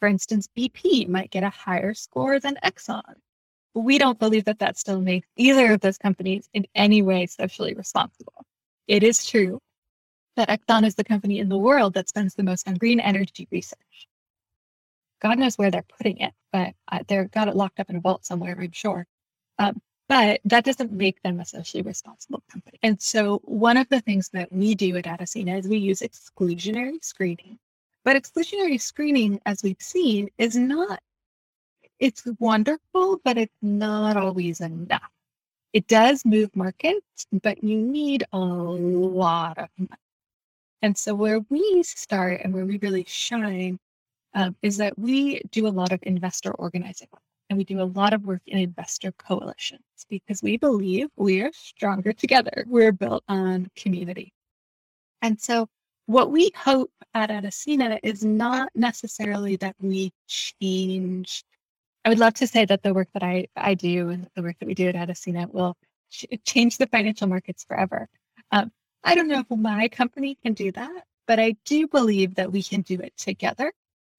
for 0.00 0.08
instance, 0.08 0.48
BP 0.56 1.08
might 1.08 1.30
get 1.30 1.42
a 1.42 1.50
higher 1.50 1.94
score 1.94 2.38
than 2.38 2.58
Exxon. 2.64 3.14
We 3.74 3.98
don't 3.98 4.18
believe 4.18 4.44
that 4.44 4.58
that 4.58 4.78
still 4.78 5.00
makes 5.00 5.28
either 5.36 5.72
of 5.72 5.80
those 5.80 5.98
companies 5.98 6.48
in 6.52 6.66
any 6.74 7.02
way 7.02 7.26
socially 7.26 7.74
responsible. 7.74 8.44
It 8.88 9.02
is 9.02 9.24
true 9.26 9.58
that 10.36 10.48
Exxon 10.48 10.84
is 10.84 10.94
the 10.94 11.04
company 11.04 11.38
in 11.38 11.48
the 11.48 11.58
world 11.58 11.94
that 11.94 12.08
spends 12.08 12.34
the 12.34 12.42
most 12.42 12.68
on 12.68 12.74
green 12.74 13.00
energy 13.00 13.48
research. 13.50 14.08
God 15.22 15.38
knows 15.38 15.56
where 15.56 15.70
they're 15.70 15.84
putting 15.98 16.18
it, 16.18 16.32
but 16.52 16.74
uh, 16.90 16.98
they've 17.06 17.30
got 17.30 17.46
it 17.46 17.54
locked 17.54 17.78
up 17.78 17.88
in 17.88 17.96
a 17.96 18.00
vault 18.00 18.26
somewhere, 18.26 18.56
I'm 18.60 18.72
sure. 18.72 19.06
Um, 19.58 19.80
but 20.08 20.40
that 20.44 20.64
doesn't 20.64 20.92
make 20.92 21.22
them 21.22 21.38
a 21.38 21.46
socially 21.46 21.82
responsible 21.82 22.42
company. 22.50 22.78
And 22.82 23.00
so, 23.00 23.40
one 23.44 23.76
of 23.76 23.88
the 23.88 24.00
things 24.00 24.28
that 24.30 24.52
we 24.52 24.74
do 24.74 24.96
at 24.96 25.06
Adasina 25.06 25.58
is 25.58 25.68
we 25.68 25.78
use 25.78 26.00
exclusionary 26.00 27.02
screening. 27.02 27.58
But 28.04 28.16
exclusionary 28.16 28.80
screening, 28.80 29.40
as 29.46 29.62
we've 29.62 29.80
seen, 29.80 30.28
is 30.38 30.56
not, 30.56 31.00
it's 32.00 32.24
wonderful, 32.40 33.20
but 33.24 33.38
it's 33.38 33.56
not 33.62 34.16
always 34.16 34.60
enough. 34.60 35.08
It 35.72 35.86
does 35.86 36.24
move 36.24 36.54
markets, 36.56 37.26
but 37.42 37.62
you 37.62 37.78
need 37.78 38.24
a 38.32 38.38
lot 38.38 39.56
of 39.56 39.68
money. 39.78 40.00
And 40.82 40.98
so, 40.98 41.14
where 41.14 41.40
we 41.48 41.84
start 41.84 42.40
and 42.42 42.52
where 42.52 42.66
we 42.66 42.78
really 42.78 43.04
shine 43.06 43.78
um, 44.34 44.56
is 44.62 44.76
that 44.78 44.98
we 44.98 45.40
do 45.50 45.66
a 45.66 45.68
lot 45.68 45.92
of 45.92 46.00
investor 46.02 46.52
organizing. 46.52 47.08
and 47.50 47.58
we 47.58 47.64
do 47.64 47.82
a 47.82 47.92
lot 48.00 48.14
of 48.14 48.24
work 48.24 48.40
in 48.46 48.58
investor 48.58 49.12
coalitions 49.12 49.82
because 50.08 50.42
we 50.42 50.56
believe 50.56 51.08
we 51.16 51.42
are 51.42 51.50
stronger 51.52 52.12
together. 52.12 52.64
We're 52.66 52.92
built 52.92 53.24
on 53.28 53.68
community. 53.76 54.32
And 55.20 55.38
so 55.40 55.68
what 56.06 56.30
we 56.30 56.50
hope 56.56 56.90
at 57.14 57.30
Adasina 57.30 57.98
is 58.02 58.24
not 58.24 58.70
necessarily 58.74 59.56
that 59.56 59.76
we 59.80 60.12
change. 60.26 61.44
I 62.04 62.08
would 62.08 62.18
love 62.18 62.34
to 62.34 62.46
say 62.46 62.64
that 62.64 62.82
the 62.82 62.94
work 62.94 63.08
that 63.14 63.22
I, 63.22 63.46
I 63.54 63.74
do 63.74 64.08
and 64.08 64.28
the 64.34 64.42
work 64.42 64.56
that 64.58 64.66
we 64.66 64.74
do 64.74 64.88
at 64.88 64.94
Adasina 64.94 65.46
will 65.52 65.76
ch- 66.10 66.26
change 66.44 66.78
the 66.78 66.86
financial 66.86 67.28
markets 67.28 67.64
forever. 67.64 68.08
Um, 68.50 68.72
I 69.04 69.14
don't 69.14 69.28
know 69.28 69.40
if 69.40 69.58
my 69.58 69.88
company 69.88 70.36
can 70.42 70.54
do 70.54 70.72
that, 70.72 71.04
but 71.26 71.38
I 71.38 71.56
do 71.64 71.86
believe 71.86 72.34
that 72.36 72.50
we 72.50 72.62
can 72.62 72.82
do 72.82 72.98
it 73.00 73.16
together. 73.16 73.72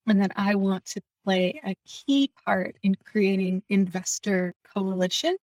And 0.06 0.20
that 0.20 0.32
I 0.36 0.54
want 0.54 0.84
to 0.86 1.00
play 1.24 1.60
a 1.64 1.74
key 1.86 2.30
part 2.44 2.76
in 2.82 2.94
creating 3.04 3.62
investor 3.70 4.54
coalition 4.74 5.36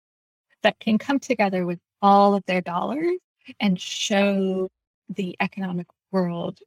that 0.61 0.79
can 0.79 0.97
come 0.97 1.19
together 1.19 1.65
with 1.65 1.79
all 2.01 2.35
of 2.35 2.43
their 2.45 2.61
dollars 2.61 3.17
and 3.59 3.79
show 3.79 4.69
the 5.09 5.35
economic 5.39 5.87
world 6.11 6.59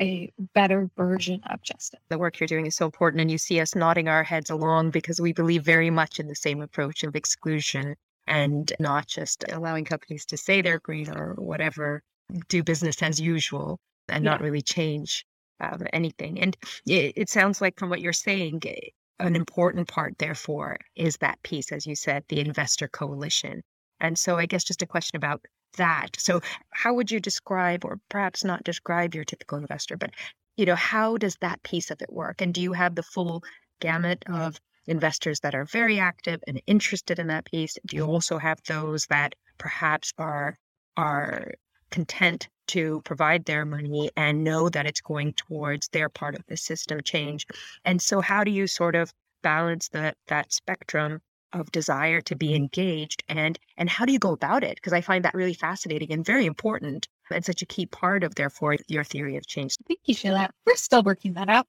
a 0.00 0.32
better 0.54 0.88
version 0.96 1.42
of 1.50 1.60
justice. 1.62 2.00
The 2.08 2.18
work 2.18 2.40
you're 2.40 2.46
doing 2.46 2.66
is 2.66 2.76
so 2.76 2.86
important, 2.86 3.20
and 3.20 3.30
you 3.30 3.36
see 3.36 3.60
us 3.60 3.74
nodding 3.74 4.08
our 4.08 4.24
heads 4.24 4.48
along 4.48 4.90
because 4.90 5.20
we 5.20 5.32
believe 5.32 5.62
very 5.62 5.90
much 5.90 6.18
in 6.18 6.26
the 6.26 6.34
same 6.34 6.62
approach 6.62 7.04
of 7.04 7.14
exclusion 7.14 7.96
and 8.26 8.72
not 8.80 9.06
just 9.06 9.44
allowing 9.52 9.84
companies 9.84 10.24
to 10.26 10.36
say 10.36 10.62
they're 10.62 10.78
green 10.78 11.10
or 11.10 11.34
whatever, 11.34 12.02
do 12.48 12.62
business 12.62 13.02
as 13.02 13.20
usual 13.20 13.78
and 14.08 14.24
yeah. 14.24 14.30
not 14.30 14.40
really 14.40 14.62
change 14.62 15.26
uh, 15.60 15.78
anything. 15.92 16.40
And 16.40 16.56
it, 16.86 17.12
it 17.16 17.28
sounds 17.28 17.60
like 17.60 17.78
from 17.78 17.90
what 17.90 18.00
you're 18.00 18.12
saying, 18.12 18.62
eh, 18.66 18.90
an 19.18 19.36
important 19.36 19.88
part, 19.88 20.18
therefore, 20.18 20.78
is 20.96 21.16
that 21.18 21.42
piece, 21.42 21.72
as 21.72 21.86
you 21.86 21.94
said, 21.94 22.24
the 22.28 22.40
investor 22.40 22.88
coalition. 22.88 23.62
And 24.00 24.18
so, 24.18 24.36
I 24.36 24.46
guess 24.46 24.64
just 24.64 24.82
a 24.82 24.86
question 24.86 25.16
about 25.16 25.44
that. 25.76 26.08
So, 26.18 26.40
how 26.70 26.94
would 26.94 27.10
you 27.10 27.20
describe, 27.20 27.84
or 27.84 28.00
perhaps 28.08 28.44
not 28.44 28.64
describe 28.64 29.14
your 29.14 29.24
typical 29.24 29.58
investor, 29.58 29.96
but 29.96 30.10
you 30.56 30.66
know, 30.66 30.74
how 30.74 31.16
does 31.16 31.36
that 31.40 31.62
piece 31.62 31.90
of 31.90 32.02
it 32.02 32.12
work? 32.12 32.40
And 32.40 32.52
do 32.52 32.60
you 32.60 32.72
have 32.72 32.94
the 32.94 33.02
full 33.02 33.42
gamut 33.80 34.22
of 34.28 34.60
investors 34.86 35.40
that 35.40 35.54
are 35.54 35.64
very 35.64 35.98
active 35.98 36.40
and 36.46 36.60
interested 36.66 37.18
in 37.18 37.28
that 37.28 37.44
piece? 37.46 37.78
Do 37.86 37.96
you 37.96 38.04
also 38.04 38.38
have 38.38 38.60
those 38.66 39.06
that 39.06 39.34
perhaps 39.58 40.12
are 40.18 40.58
are 40.96 41.52
content 41.90 42.48
to 42.70 43.00
provide 43.04 43.44
their 43.44 43.64
money 43.64 44.10
and 44.16 44.44
know 44.44 44.68
that 44.68 44.86
it's 44.86 45.00
going 45.00 45.32
towards 45.34 45.88
their 45.88 46.08
part 46.08 46.34
of 46.34 46.44
the 46.46 46.56
system 46.56 47.00
change. 47.02 47.46
And 47.84 48.00
so 48.00 48.20
how 48.20 48.44
do 48.44 48.50
you 48.50 48.66
sort 48.66 48.94
of 48.94 49.12
balance 49.42 49.88
that 49.88 50.16
that 50.28 50.52
spectrum 50.52 51.20
of 51.52 51.72
desire 51.72 52.20
to 52.20 52.36
be 52.36 52.54
engaged 52.54 53.24
and 53.28 53.58
and 53.76 53.90
how 53.90 54.04
do 54.04 54.12
you 54.12 54.18
go 54.18 54.32
about 54.32 54.62
it? 54.62 54.76
Because 54.76 54.92
I 54.92 55.00
find 55.00 55.24
that 55.24 55.34
really 55.34 55.54
fascinating 55.54 56.12
and 56.12 56.24
very 56.24 56.46
important 56.46 57.08
and 57.30 57.44
such 57.44 57.62
a 57.62 57.66
key 57.66 57.86
part 57.86 58.24
of 58.24 58.34
therefore 58.34 58.76
your 58.88 59.04
theory 59.04 59.36
of 59.36 59.46
change. 59.46 59.76
Thank 59.88 60.00
you, 60.04 60.14
Shaila. 60.14 60.48
We're 60.66 60.76
still 60.76 61.02
working 61.02 61.34
that 61.34 61.48
out. 61.48 61.66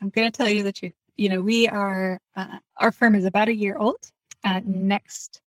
I'm 0.00 0.10
going 0.10 0.30
to 0.30 0.36
tell 0.36 0.48
you 0.48 0.62
the 0.62 0.72
truth. 0.72 0.94
You 1.16 1.28
know, 1.28 1.40
we 1.40 1.68
are 1.68 2.18
uh, 2.34 2.58
our 2.78 2.90
firm 2.90 3.14
is 3.14 3.24
about 3.24 3.48
a 3.48 3.54
year 3.54 3.76
old. 3.76 3.98
Uh, 4.44 4.60
next 4.64 5.40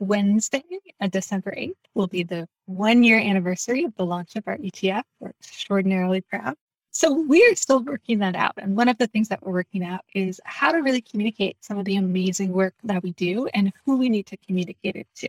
Wednesday, 0.00 0.64
uh, 1.00 1.06
December 1.06 1.54
8th, 1.56 1.74
will 1.94 2.08
be 2.08 2.24
the 2.24 2.48
one 2.70 3.02
year 3.02 3.18
anniversary 3.18 3.84
of 3.84 3.94
the 3.96 4.06
launch 4.06 4.36
of 4.36 4.44
our 4.46 4.56
ETF. 4.56 5.02
We're 5.18 5.32
extraordinarily 5.40 6.20
proud. 6.20 6.54
So 6.92 7.12
we're 7.12 7.54
still 7.54 7.82
working 7.82 8.18
that 8.18 8.34
out. 8.34 8.54
And 8.56 8.76
one 8.76 8.88
of 8.88 8.98
the 8.98 9.06
things 9.06 9.28
that 9.28 9.44
we're 9.44 9.52
working 9.52 9.84
out 9.84 10.00
is 10.14 10.40
how 10.44 10.72
to 10.72 10.78
really 10.78 11.00
communicate 11.00 11.56
some 11.60 11.78
of 11.78 11.84
the 11.84 11.96
amazing 11.96 12.52
work 12.52 12.74
that 12.84 13.02
we 13.02 13.12
do 13.12 13.46
and 13.54 13.72
who 13.84 13.96
we 13.96 14.08
need 14.08 14.26
to 14.26 14.36
communicate 14.38 14.96
it 14.96 15.06
to. 15.16 15.28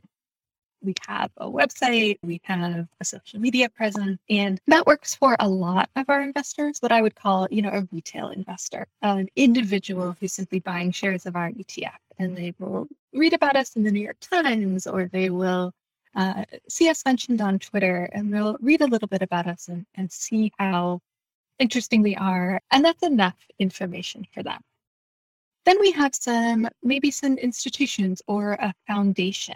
We 0.84 0.96
have 1.08 1.30
a 1.38 1.46
website, 1.46 2.18
we 2.24 2.42
have 2.44 2.88
a 3.00 3.06
social 3.06 3.40
media 3.40 3.70
presence, 3.70 4.20
and 4.32 4.60
that 4.66 4.88
works 4.88 5.14
for 5.14 5.36
a 5.40 5.48
lot 5.48 5.92
of 5.96 6.10
our 6.10 6.22
investors, 6.22 6.80
what 6.80 6.92
I 6.92 7.04
would 7.04 7.14
call, 7.14 7.48
you 7.52 7.62
know, 7.62 7.70
a 7.70 7.88
retail 7.92 8.30
investor, 8.30 8.88
an 9.04 9.28
individual 9.36 10.16
who's 10.20 10.34
simply 10.34 10.60
buying 10.60 10.92
shares 10.92 11.28
of 11.28 11.36
our 11.36 11.52
ETF 11.52 11.98
and 12.22 12.38
they 12.38 12.54
will 12.60 12.88
read 13.14 13.34
about 13.34 13.56
us 13.56 13.76
in 13.76 13.84
the 13.84 13.92
New 13.92 14.02
York 14.02 14.20
Times 14.20 14.88
or 14.88 15.08
they 15.08 15.30
will 15.30 15.74
uh, 16.16 16.44
see 16.68 16.90
us 16.90 17.06
mentioned 17.06 17.42
on 17.42 17.60
Twitter 17.60 18.10
and 18.14 18.34
they'll 18.34 18.58
read 18.62 18.82
a 18.82 18.88
little 18.88 19.08
bit 19.08 19.22
about 19.22 19.48
us 19.48 19.68
and, 19.68 19.86
and 19.96 20.12
see 20.12 20.52
how 20.58 21.00
interesting 21.60 22.02
we 22.02 22.16
are. 22.16 22.60
And 22.72 22.84
that's 22.84 23.04
enough 23.04 23.38
information 23.60 24.26
for 24.34 24.44
them. 24.44 24.62
Then 25.66 25.80
we 25.80 25.92
have 25.92 26.16
some, 26.16 26.68
maybe 26.84 27.12
some 27.12 27.38
institutions 27.38 28.22
or 28.28 28.54
a 28.54 28.74
foundation 28.88 29.56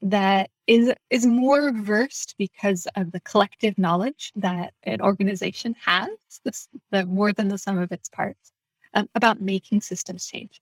that 0.00 0.50
is 0.66 0.92
is 1.10 1.26
more 1.26 1.70
versed 1.72 2.34
because 2.36 2.88
of 2.96 3.12
the 3.12 3.20
collective 3.20 3.78
knowledge 3.78 4.32
that 4.34 4.72
an 4.82 5.00
organization 5.00 5.76
has, 5.80 6.08
this, 6.44 6.68
the 6.90 7.06
more 7.06 7.32
than 7.32 7.46
the 7.46 7.58
sum 7.58 7.78
of 7.78 7.92
its 7.92 8.08
parts, 8.08 8.52
um, 8.94 9.08
about 9.14 9.40
making 9.40 9.80
systems 9.80 10.26
change 10.26 10.60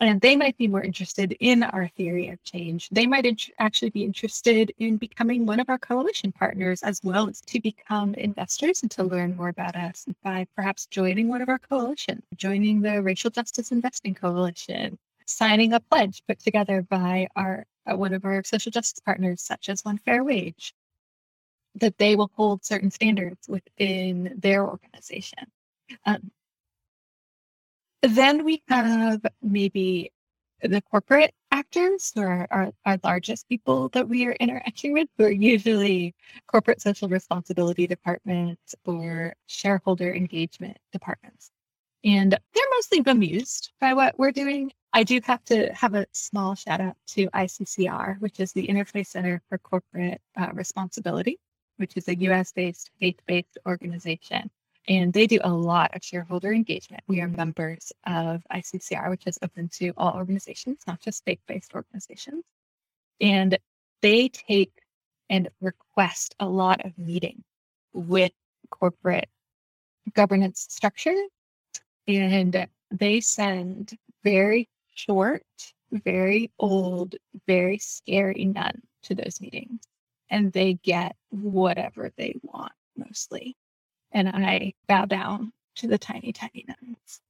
and 0.00 0.20
they 0.20 0.36
might 0.36 0.56
be 0.58 0.68
more 0.68 0.82
interested 0.82 1.36
in 1.40 1.62
our 1.62 1.88
theory 1.96 2.28
of 2.28 2.42
change. 2.42 2.88
They 2.90 3.06
might 3.06 3.24
int- 3.24 3.50
actually 3.58 3.90
be 3.90 4.04
interested 4.04 4.72
in 4.78 4.98
becoming 4.98 5.46
one 5.46 5.58
of 5.58 5.70
our 5.70 5.78
coalition 5.78 6.32
partners 6.32 6.82
as 6.82 7.00
well 7.02 7.28
as 7.28 7.40
to 7.42 7.60
become 7.60 8.14
investors 8.14 8.82
and 8.82 8.90
to 8.92 9.04
learn 9.04 9.36
more 9.36 9.48
about 9.48 9.74
us 9.74 10.06
by 10.22 10.46
perhaps 10.54 10.86
joining 10.86 11.28
one 11.28 11.40
of 11.40 11.48
our 11.48 11.58
coalition, 11.58 12.22
joining 12.36 12.82
the 12.82 13.02
Racial 13.02 13.30
Justice 13.30 13.72
Investing 13.72 14.14
Coalition, 14.14 14.98
signing 15.24 15.72
a 15.72 15.80
pledge 15.80 16.22
put 16.28 16.38
together 16.40 16.82
by 16.82 17.28
our 17.34 17.64
uh, 17.90 17.96
one 17.96 18.12
of 18.12 18.24
our 18.24 18.42
social 18.44 18.72
justice 18.72 19.00
partners, 19.00 19.42
such 19.42 19.68
as 19.68 19.84
One 19.84 19.98
Fair 19.98 20.24
Wage, 20.24 20.74
that 21.76 21.96
they 21.98 22.16
will 22.16 22.30
hold 22.34 22.64
certain 22.64 22.90
standards 22.90 23.48
within 23.48 24.34
their 24.36 24.66
organization. 24.66 25.46
Um, 26.04 26.30
then 28.10 28.44
we 28.44 28.62
have 28.68 29.20
maybe 29.42 30.12
the 30.62 30.80
corporate 30.82 31.34
actors 31.50 32.12
who 32.14 32.22
are 32.22 32.46
our, 32.50 32.72
our 32.84 32.98
largest 33.04 33.48
people 33.48 33.88
that 33.90 34.08
we 34.08 34.26
are 34.26 34.32
interacting 34.32 34.92
with, 34.92 35.08
who 35.16 35.24
are 35.24 35.30
usually 35.30 36.14
corporate 36.46 36.80
social 36.80 37.08
responsibility 37.08 37.86
departments 37.86 38.74
or 38.84 39.34
shareholder 39.46 40.14
engagement 40.14 40.76
departments. 40.92 41.50
And 42.04 42.32
they're 42.32 42.64
mostly 42.74 43.00
bemused 43.00 43.72
by 43.80 43.94
what 43.94 44.18
we're 44.18 44.32
doing. 44.32 44.72
I 44.92 45.02
do 45.02 45.20
have 45.24 45.44
to 45.46 45.72
have 45.74 45.94
a 45.94 46.06
small 46.12 46.54
shout 46.54 46.80
out 46.80 46.96
to 47.08 47.26
ICCR, 47.28 48.20
which 48.20 48.40
is 48.40 48.52
the 48.52 48.66
Interfaith 48.66 49.08
Center 49.08 49.42
for 49.48 49.58
Corporate 49.58 50.20
uh, 50.36 50.50
Responsibility, 50.52 51.38
which 51.78 51.96
is 51.96 52.08
a 52.08 52.16
US 52.16 52.52
based 52.52 52.90
faith 53.00 53.20
based 53.26 53.58
organization 53.66 54.50
and 54.88 55.12
they 55.12 55.26
do 55.26 55.40
a 55.42 55.52
lot 55.52 55.94
of 55.94 56.04
shareholder 56.04 56.52
engagement. 56.52 57.02
We 57.08 57.20
are 57.20 57.26
mm-hmm. 57.26 57.36
members 57.36 57.92
of 58.06 58.42
ICCR, 58.52 59.10
which 59.10 59.26
is 59.26 59.38
open 59.42 59.68
to 59.74 59.92
all 59.96 60.14
organizations, 60.14 60.78
not 60.86 61.00
just 61.00 61.24
faith 61.24 61.40
based 61.46 61.74
organizations. 61.74 62.44
And 63.20 63.58
they 64.02 64.28
take 64.28 64.72
and 65.28 65.48
request 65.60 66.36
a 66.38 66.48
lot 66.48 66.84
of 66.84 66.96
meeting 66.98 67.42
with 67.92 68.32
corporate 68.70 69.28
governance 70.14 70.66
structure. 70.68 71.16
And 72.06 72.68
they 72.92 73.20
send 73.20 73.96
very 74.22 74.68
short, 74.94 75.42
very 75.90 76.52
old, 76.60 77.16
very 77.48 77.78
scary 77.78 78.44
none 78.44 78.82
to 79.02 79.16
those 79.16 79.40
meetings. 79.40 79.80
And 80.30 80.52
they 80.52 80.74
get 80.74 81.16
whatever 81.30 82.12
they 82.16 82.36
want 82.42 82.72
mostly 82.96 83.56
and 84.16 84.46
I 84.46 84.72
bow 84.88 85.04
down 85.04 85.52
to 85.76 85.86
the 85.86 85.98
tiny, 85.98 86.32
tiny 86.32 86.64
nuns. 86.66 87.20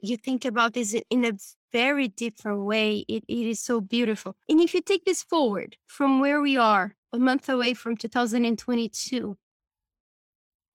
You 0.00 0.16
think 0.16 0.46
about 0.46 0.72
this 0.72 0.96
in 1.10 1.24
a 1.26 1.32
very 1.72 2.08
different 2.08 2.64
way. 2.64 3.04
It, 3.06 3.24
it 3.28 3.46
is 3.46 3.60
so 3.60 3.82
beautiful. 3.82 4.34
And 4.48 4.60
if 4.60 4.72
you 4.72 4.80
take 4.80 5.04
this 5.04 5.22
forward 5.22 5.76
from 5.86 6.20
where 6.20 6.40
we 6.40 6.56
are, 6.56 6.94
a 7.12 7.18
month 7.18 7.48
away 7.48 7.74
from 7.74 7.96
2022, 7.96 9.36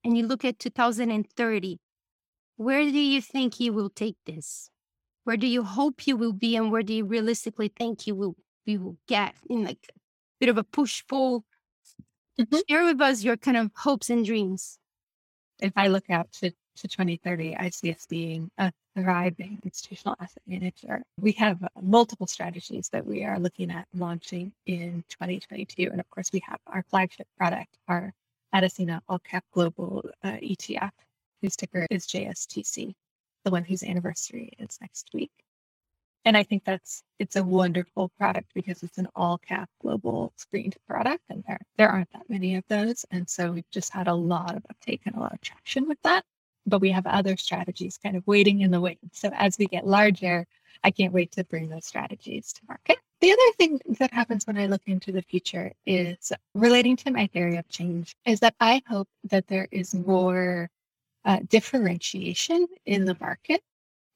and 0.03 0.17
you 0.17 0.27
look 0.27 0.45
at 0.45 0.59
2030, 0.59 1.79
where 2.57 2.83
do 2.83 2.99
you 2.99 3.21
think 3.21 3.59
you 3.59 3.73
will 3.73 3.89
take 3.89 4.17
this? 4.27 4.69
Where 5.23 5.37
do 5.37 5.47
you 5.47 5.63
hope 5.63 6.05
you 6.05 6.15
will 6.15 6.33
be, 6.33 6.55
and 6.55 6.71
where 6.71 6.83
do 6.83 6.93
you 6.93 7.03
realistically 7.03 7.71
think 7.75 8.05
you 8.05 8.13
will 8.13 8.35
you 8.65 8.79
will 8.79 8.97
get 9.07 9.33
in 9.49 9.63
like 9.63 9.89
a 9.89 9.99
bit 10.39 10.49
of 10.49 10.57
a 10.59 10.63
push 10.63 11.03
pull? 11.07 11.45
Mm-hmm. 12.39 12.57
Share 12.69 12.83
with 12.83 13.01
us 13.01 13.23
your 13.23 13.37
kind 13.37 13.57
of 13.57 13.71
hopes 13.75 14.11
and 14.11 14.23
dreams 14.23 14.77
if 15.59 15.73
I 15.75 15.87
look 15.87 16.09
out 16.09 16.31
to, 16.33 16.51
to 16.51 16.87
2030, 16.87 17.55
I 17.55 17.69
see 17.69 17.91
us 17.91 18.05
being 18.05 18.49
a 18.57 18.71
thriving 18.95 19.59
institutional 19.63 20.15
asset 20.19 20.43
manager. 20.47 21.01
We 21.19 21.33
have 21.33 21.61
uh, 21.63 21.67
multiple 21.81 22.27
strategies 22.27 22.89
that 22.89 23.05
we 23.05 23.23
are 23.23 23.39
looking 23.39 23.71
at 23.71 23.87
launching 23.93 24.51
in 24.65 25.03
2022. 25.09 25.89
And 25.91 25.99
of 25.99 26.09
course, 26.09 26.31
we 26.31 26.41
have 26.45 26.59
our 26.67 26.83
flagship 26.89 27.27
product, 27.37 27.77
our 27.87 28.13
Adasina 28.53 29.01
All 29.09 29.19
Cap 29.19 29.43
Global 29.53 30.03
uh, 30.23 30.31
ETF, 30.31 30.91
whose 31.41 31.55
ticker 31.55 31.85
is 31.89 32.07
JSTC, 32.07 32.93
the 33.43 33.51
one 33.51 33.63
whose 33.63 33.83
anniversary 33.83 34.51
is 34.59 34.77
next 34.81 35.09
week. 35.13 35.31
And 36.25 36.35
I 36.35 36.43
think 36.43 36.65
that's 36.65 37.03
it's 37.19 37.35
a 37.35 37.43
wonderful 37.43 38.09
product 38.17 38.51
because 38.55 38.81
it's 38.83 38.97
an 38.97 39.07
all 39.15 39.37
cap 39.37 39.69
global 39.81 40.33
screened 40.35 40.75
product 40.87 41.23
and 41.29 41.43
there 41.47 41.59
there 41.77 41.89
aren't 41.89 42.11
that 42.13 42.29
many 42.29 42.55
of 42.55 42.63
those. 42.67 43.05
And 43.11 43.29
so 43.29 43.51
we've 43.51 43.69
just 43.71 43.93
had 43.93 44.07
a 44.07 44.13
lot 44.13 44.55
of 44.55 44.65
uptake 44.69 45.01
and 45.05 45.15
a 45.15 45.19
lot 45.19 45.33
of 45.33 45.41
traction 45.41 45.87
with 45.87 46.01
that. 46.03 46.25
But 46.65 46.81
we 46.81 46.89
have 46.91 47.05
other 47.05 47.37
strategies 47.37 47.97
kind 47.97 48.15
of 48.17 48.25
waiting 48.25 48.61
in 48.61 48.71
the 48.71 48.81
wings. 48.81 48.99
So 49.13 49.29
as 49.35 49.57
we 49.59 49.67
get 49.67 49.85
larger, 49.85 50.47
I 50.83 50.91
can't 50.91 51.13
wait 51.13 51.31
to 51.33 51.43
bring 51.43 51.69
those 51.69 51.85
strategies 51.85 52.53
to 52.53 52.61
market. 52.67 52.97
The 53.21 53.31
other 53.31 53.51
thing 53.57 53.79
that 53.99 54.11
happens 54.11 54.45
when 54.45 54.57
I 54.57 54.65
look 54.65 54.81
into 54.87 55.11
the 55.11 55.21
future 55.21 55.71
is 55.85 56.31
relating 56.53 56.95
to 56.97 57.11
my 57.11 57.27
theory 57.27 57.57
of 57.57 57.67
change 57.69 58.15
is 58.25 58.39
that 58.41 58.55
I 58.59 58.81
hope 58.87 59.07
that 59.25 59.47
there 59.47 59.67
is 59.71 59.93
more 59.93 60.69
uh, 61.23 61.39
differentiation 61.49 62.67
in 62.85 63.05
the 63.05 63.17
market 63.19 63.61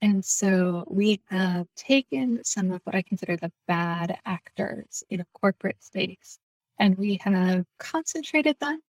and 0.02 0.24
so 0.24 0.86
we 0.88 1.22
have 1.30 1.68
taken 1.76 2.44
some 2.44 2.72
of 2.72 2.82
what 2.84 2.96
I 2.96 3.02
consider 3.02 3.36
the 3.36 3.52
bad 3.68 4.18
actors 4.26 5.04
in 5.10 5.20
a 5.20 5.26
corporate 5.34 5.84
space 5.84 6.40
and 6.80 6.98
we 6.98 7.20
have 7.24 7.66
concentrated 7.80 8.58
them, 8.60 8.82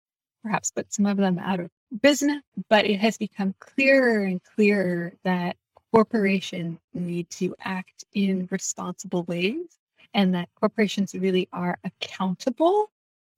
perhaps 0.44 0.72
put 0.72 0.94
some 0.94 1.08
of 1.08 1.18
them 1.18 1.40
out 1.40 1.60
of 1.60 1.72
business, 2.02 2.44
but 2.70 2.86
it 2.86 3.00
has 3.00 3.18
become 3.18 3.56
clearer 3.60 4.24
and 4.26 4.40
clearer 4.44 5.14
that 5.24 5.58
corporations 5.92 6.78
need 6.94 7.28
to 7.32 7.56
act 7.62 8.06
in 8.14 8.48
responsible 8.52 9.24
ways 9.24 9.80
and 10.14 10.34
that 10.36 10.50
corporations 10.60 11.16
really 11.16 11.50
are 11.52 11.80
accountable 11.84 12.92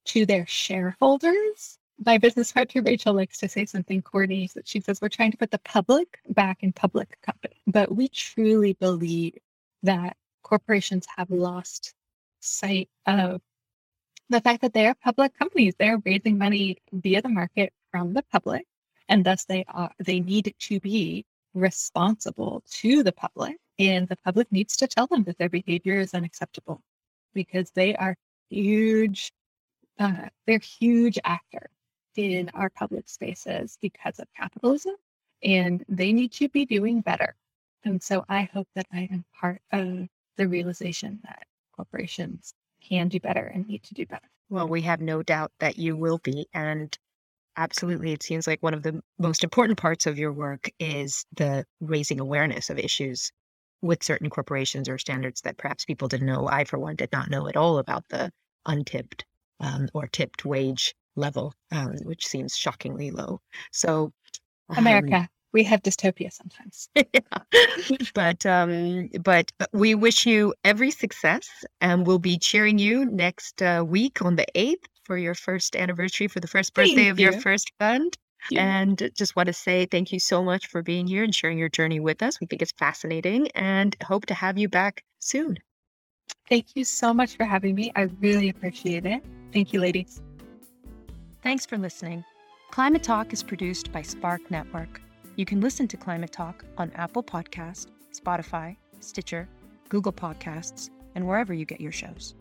to 0.05 0.25
their 0.25 0.45
shareholders 0.47 1.77
my 2.05 2.17
business 2.17 2.51
partner 2.51 2.81
Rachel 2.81 3.13
likes 3.13 3.37
to 3.39 3.49
say 3.49 3.65
something 3.65 4.01
corny 4.01 4.49
that 4.55 4.67
she 4.67 4.81
says 4.81 5.01
we're 5.01 5.09
trying 5.09 5.31
to 5.31 5.37
put 5.37 5.51
the 5.51 5.59
public 5.59 6.19
back 6.29 6.63
in 6.63 6.73
public 6.73 7.19
company. 7.21 7.61
But 7.67 7.95
we 7.95 8.07
truly 8.07 8.73
believe 8.73 9.37
that 9.83 10.17
corporations 10.43 11.05
have 11.15 11.29
lost 11.29 11.93
sight 12.39 12.89
of 13.05 13.41
the 14.29 14.41
fact 14.41 14.61
that 14.61 14.73
they 14.73 14.87
are 14.87 14.95
public 14.95 15.37
companies. 15.37 15.75
They're 15.77 16.01
raising 16.05 16.37
money 16.37 16.77
via 16.91 17.21
the 17.21 17.29
market 17.29 17.71
from 17.91 18.13
the 18.13 18.23
public, 18.31 18.65
and 19.09 19.23
thus 19.23 19.45
they 19.45 19.63
are 19.67 19.91
they 19.99 20.21
need 20.21 20.53
to 20.57 20.79
be 20.79 21.25
responsible 21.53 22.63
to 22.71 23.03
the 23.03 23.11
public, 23.11 23.57
and 23.77 24.07
the 24.07 24.17
public 24.17 24.51
needs 24.51 24.75
to 24.77 24.87
tell 24.87 25.07
them 25.07 25.23
that 25.25 25.37
their 25.37 25.49
behavior 25.49 25.99
is 25.99 26.13
unacceptable 26.13 26.81
because 27.33 27.71
they 27.71 27.95
are 27.95 28.15
huge. 28.49 29.31
Uh, 29.99 30.29
they're 30.47 30.57
huge 30.57 31.19
actors 31.23 31.69
in 32.15 32.49
our 32.53 32.69
public 32.69 33.09
spaces 33.09 33.77
because 33.81 34.19
of 34.19 34.27
capitalism, 34.35 34.95
and 35.43 35.83
they 35.89 36.13
need 36.13 36.31
to 36.33 36.49
be 36.49 36.65
doing 36.65 37.01
better. 37.01 37.35
And 37.83 38.01
so 38.01 38.25
I 38.29 38.43
hope 38.53 38.67
that 38.75 38.87
I 38.93 39.09
am 39.11 39.25
part 39.39 39.61
of 39.71 40.07
the 40.37 40.47
realization 40.47 41.19
that 41.23 41.45
corporations 41.75 42.53
can 42.81 43.07
do 43.07 43.19
better 43.19 43.45
and 43.45 43.67
need 43.67 43.83
to 43.83 43.93
do 43.93 44.05
better. 44.05 44.27
Well, 44.49 44.67
we 44.67 44.81
have 44.81 45.01
no 45.01 45.23
doubt 45.23 45.51
that 45.59 45.77
you 45.77 45.95
will 45.95 46.17
be. 46.19 46.47
And 46.53 46.95
absolutely, 47.57 48.11
it 48.11 48.23
seems 48.23 48.47
like 48.47 48.61
one 48.61 48.73
of 48.73 48.83
the 48.83 49.01
most 49.17 49.43
important 49.43 49.79
parts 49.79 50.05
of 50.05 50.19
your 50.19 50.33
work 50.33 50.69
is 50.79 51.25
the 51.35 51.65
raising 51.79 52.19
awareness 52.19 52.69
of 52.69 52.77
issues 52.77 53.31
with 53.81 54.03
certain 54.03 54.29
corporations 54.29 54.87
or 54.87 54.97
standards 54.97 55.41
that 55.41 55.57
perhaps 55.57 55.85
people 55.85 56.07
didn't 56.07 56.27
know. 56.27 56.47
I, 56.47 56.65
for 56.65 56.77
one, 56.77 56.95
did 56.95 57.11
not 57.11 57.29
know 57.29 57.47
at 57.47 57.57
all 57.57 57.79
about 57.79 58.03
the 58.09 58.31
untipped 58.65 59.25
um, 59.59 59.89
or 59.93 60.07
tipped 60.07 60.45
wage 60.45 60.93
level, 61.15 61.53
um, 61.71 61.95
which 62.03 62.27
seems 62.27 62.55
shockingly 62.55 63.11
low. 63.11 63.41
So, 63.71 64.11
um, 64.69 64.77
America, 64.77 65.29
we 65.53 65.63
have 65.63 65.81
dystopia 65.81 66.31
sometimes. 66.31 66.89
yeah. 66.95 68.09
but 68.13 68.45
um, 68.45 69.09
but 69.23 69.51
we 69.73 69.95
wish 69.95 70.25
you 70.25 70.53
every 70.63 70.91
success, 70.91 71.49
and 71.81 72.05
we'll 72.05 72.19
be 72.19 72.37
cheering 72.37 72.79
you 72.79 73.05
next 73.05 73.61
uh, 73.61 73.83
week 73.85 74.21
on 74.21 74.35
the 74.35 74.45
eighth 74.55 74.87
for 75.03 75.17
your 75.17 75.35
first 75.35 75.75
anniversary 75.75 76.27
for 76.27 76.39
the 76.39 76.47
first 76.47 76.73
birthday 76.73 76.95
thank 76.95 77.11
of 77.11 77.19
you. 77.19 77.31
your 77.31 77.39
first 77.41 77.71
fund. 77.79 78.17
And 78.57 79.11
just 79.15 79.35
want 79.35 79.47
to 79.47 79.53
say 79.53 79.85
thank 79.85 80.11
you 80.11 80.19
so 80.19 80.43
much 80.43 80.67
for 80.67 80.81
being 80.81 81.05
here 81.05 81.23
and 81.23 81.33
sharing 81.33 81.59
your 81.59 81.69
journey 81.69 81.99
with 81.99 82.23
us. 82.23 82.39
We 82.39 82.47
think 82.47 82.63
it's 82.63 82.71
fascinating 82.71 83.49
and 83.49 83.95
hope 84.03 84.25
to 84.27 84.33
have 84.33 84.57
you 84.57 84.67
back 84.67 85.03
soon. 85.19 85.57
Thank 86.49 86.75
you 86.75 86.83
so 86.83 87.13
much 87.13 87.37
for 87.37 87.45
having 87.45 87.75
me. 87.75 87.91
I 87.95 88.09
really 88.19 88.49
appreciate 88.49 89.05
it. 89.05 89.23
Thank 89.53 89.73
you, 89.73 89.79
ladies. 89.79 90.21
Thanks 91.43 91.65
for 91.65 91.77
listening. 91.77 92.23
Climate 92.69 93.03
Talk 93.03 93.33
is 93.33 93.41
produced 93.41 93.91
by 93.91 94.03
Spark 94.03 94.51
Network. 94.51 95.01
You 95.35 95.45
can 95.45 95.59
listen 95.59 95.87
to 95.87 95.97
Climate 95.97 96.31
Talk 96.31 96.63
on 96.77 96.91
Apple 96.91 97.23
Podcast, 97.23 97.87
Spotify, 98.13 98.77
Stitcher, 98.99 99.49
Google 99.89 100.13
Podcasts, 100.13 100.89
and 101.15 101.27
wherever 101.27 101.53
you 101.53 101.65
get 101.65 101.81
your 101.81 101.91
shows. 101.91 102.35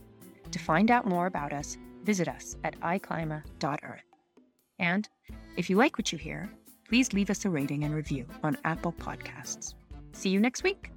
To 0.50 0.58
find 0.58 0.90
out 0.90 1.06
more 1.06 1.26
about 1.26 1.52
us, 1.52 1.78
visit 2.04 2.28
us 2.28 2.56
at 2.62 2.78
iclima.earth. 2.80 4.04
And 4.78 5.08
if 5.56 5.70
you 5.70 5.76
like 5.76 5.96
what 5.96 6.12
you 6.12 6.18
hear, 6.18 6.50
please 6.88 7.12
leave 7.12 7.30
us 7.30 7.44
a 7.44 7.50
rating 7.50 7.84
and 7.84 7.94
review 7.94 8.26
on 8.42 8.58
Apple 8.64 8.92
Podcasts. 8.92 9.74
See 10.12 10.28
you 10.28 10.40
next 10.40 10.62
week. 10.62 10.90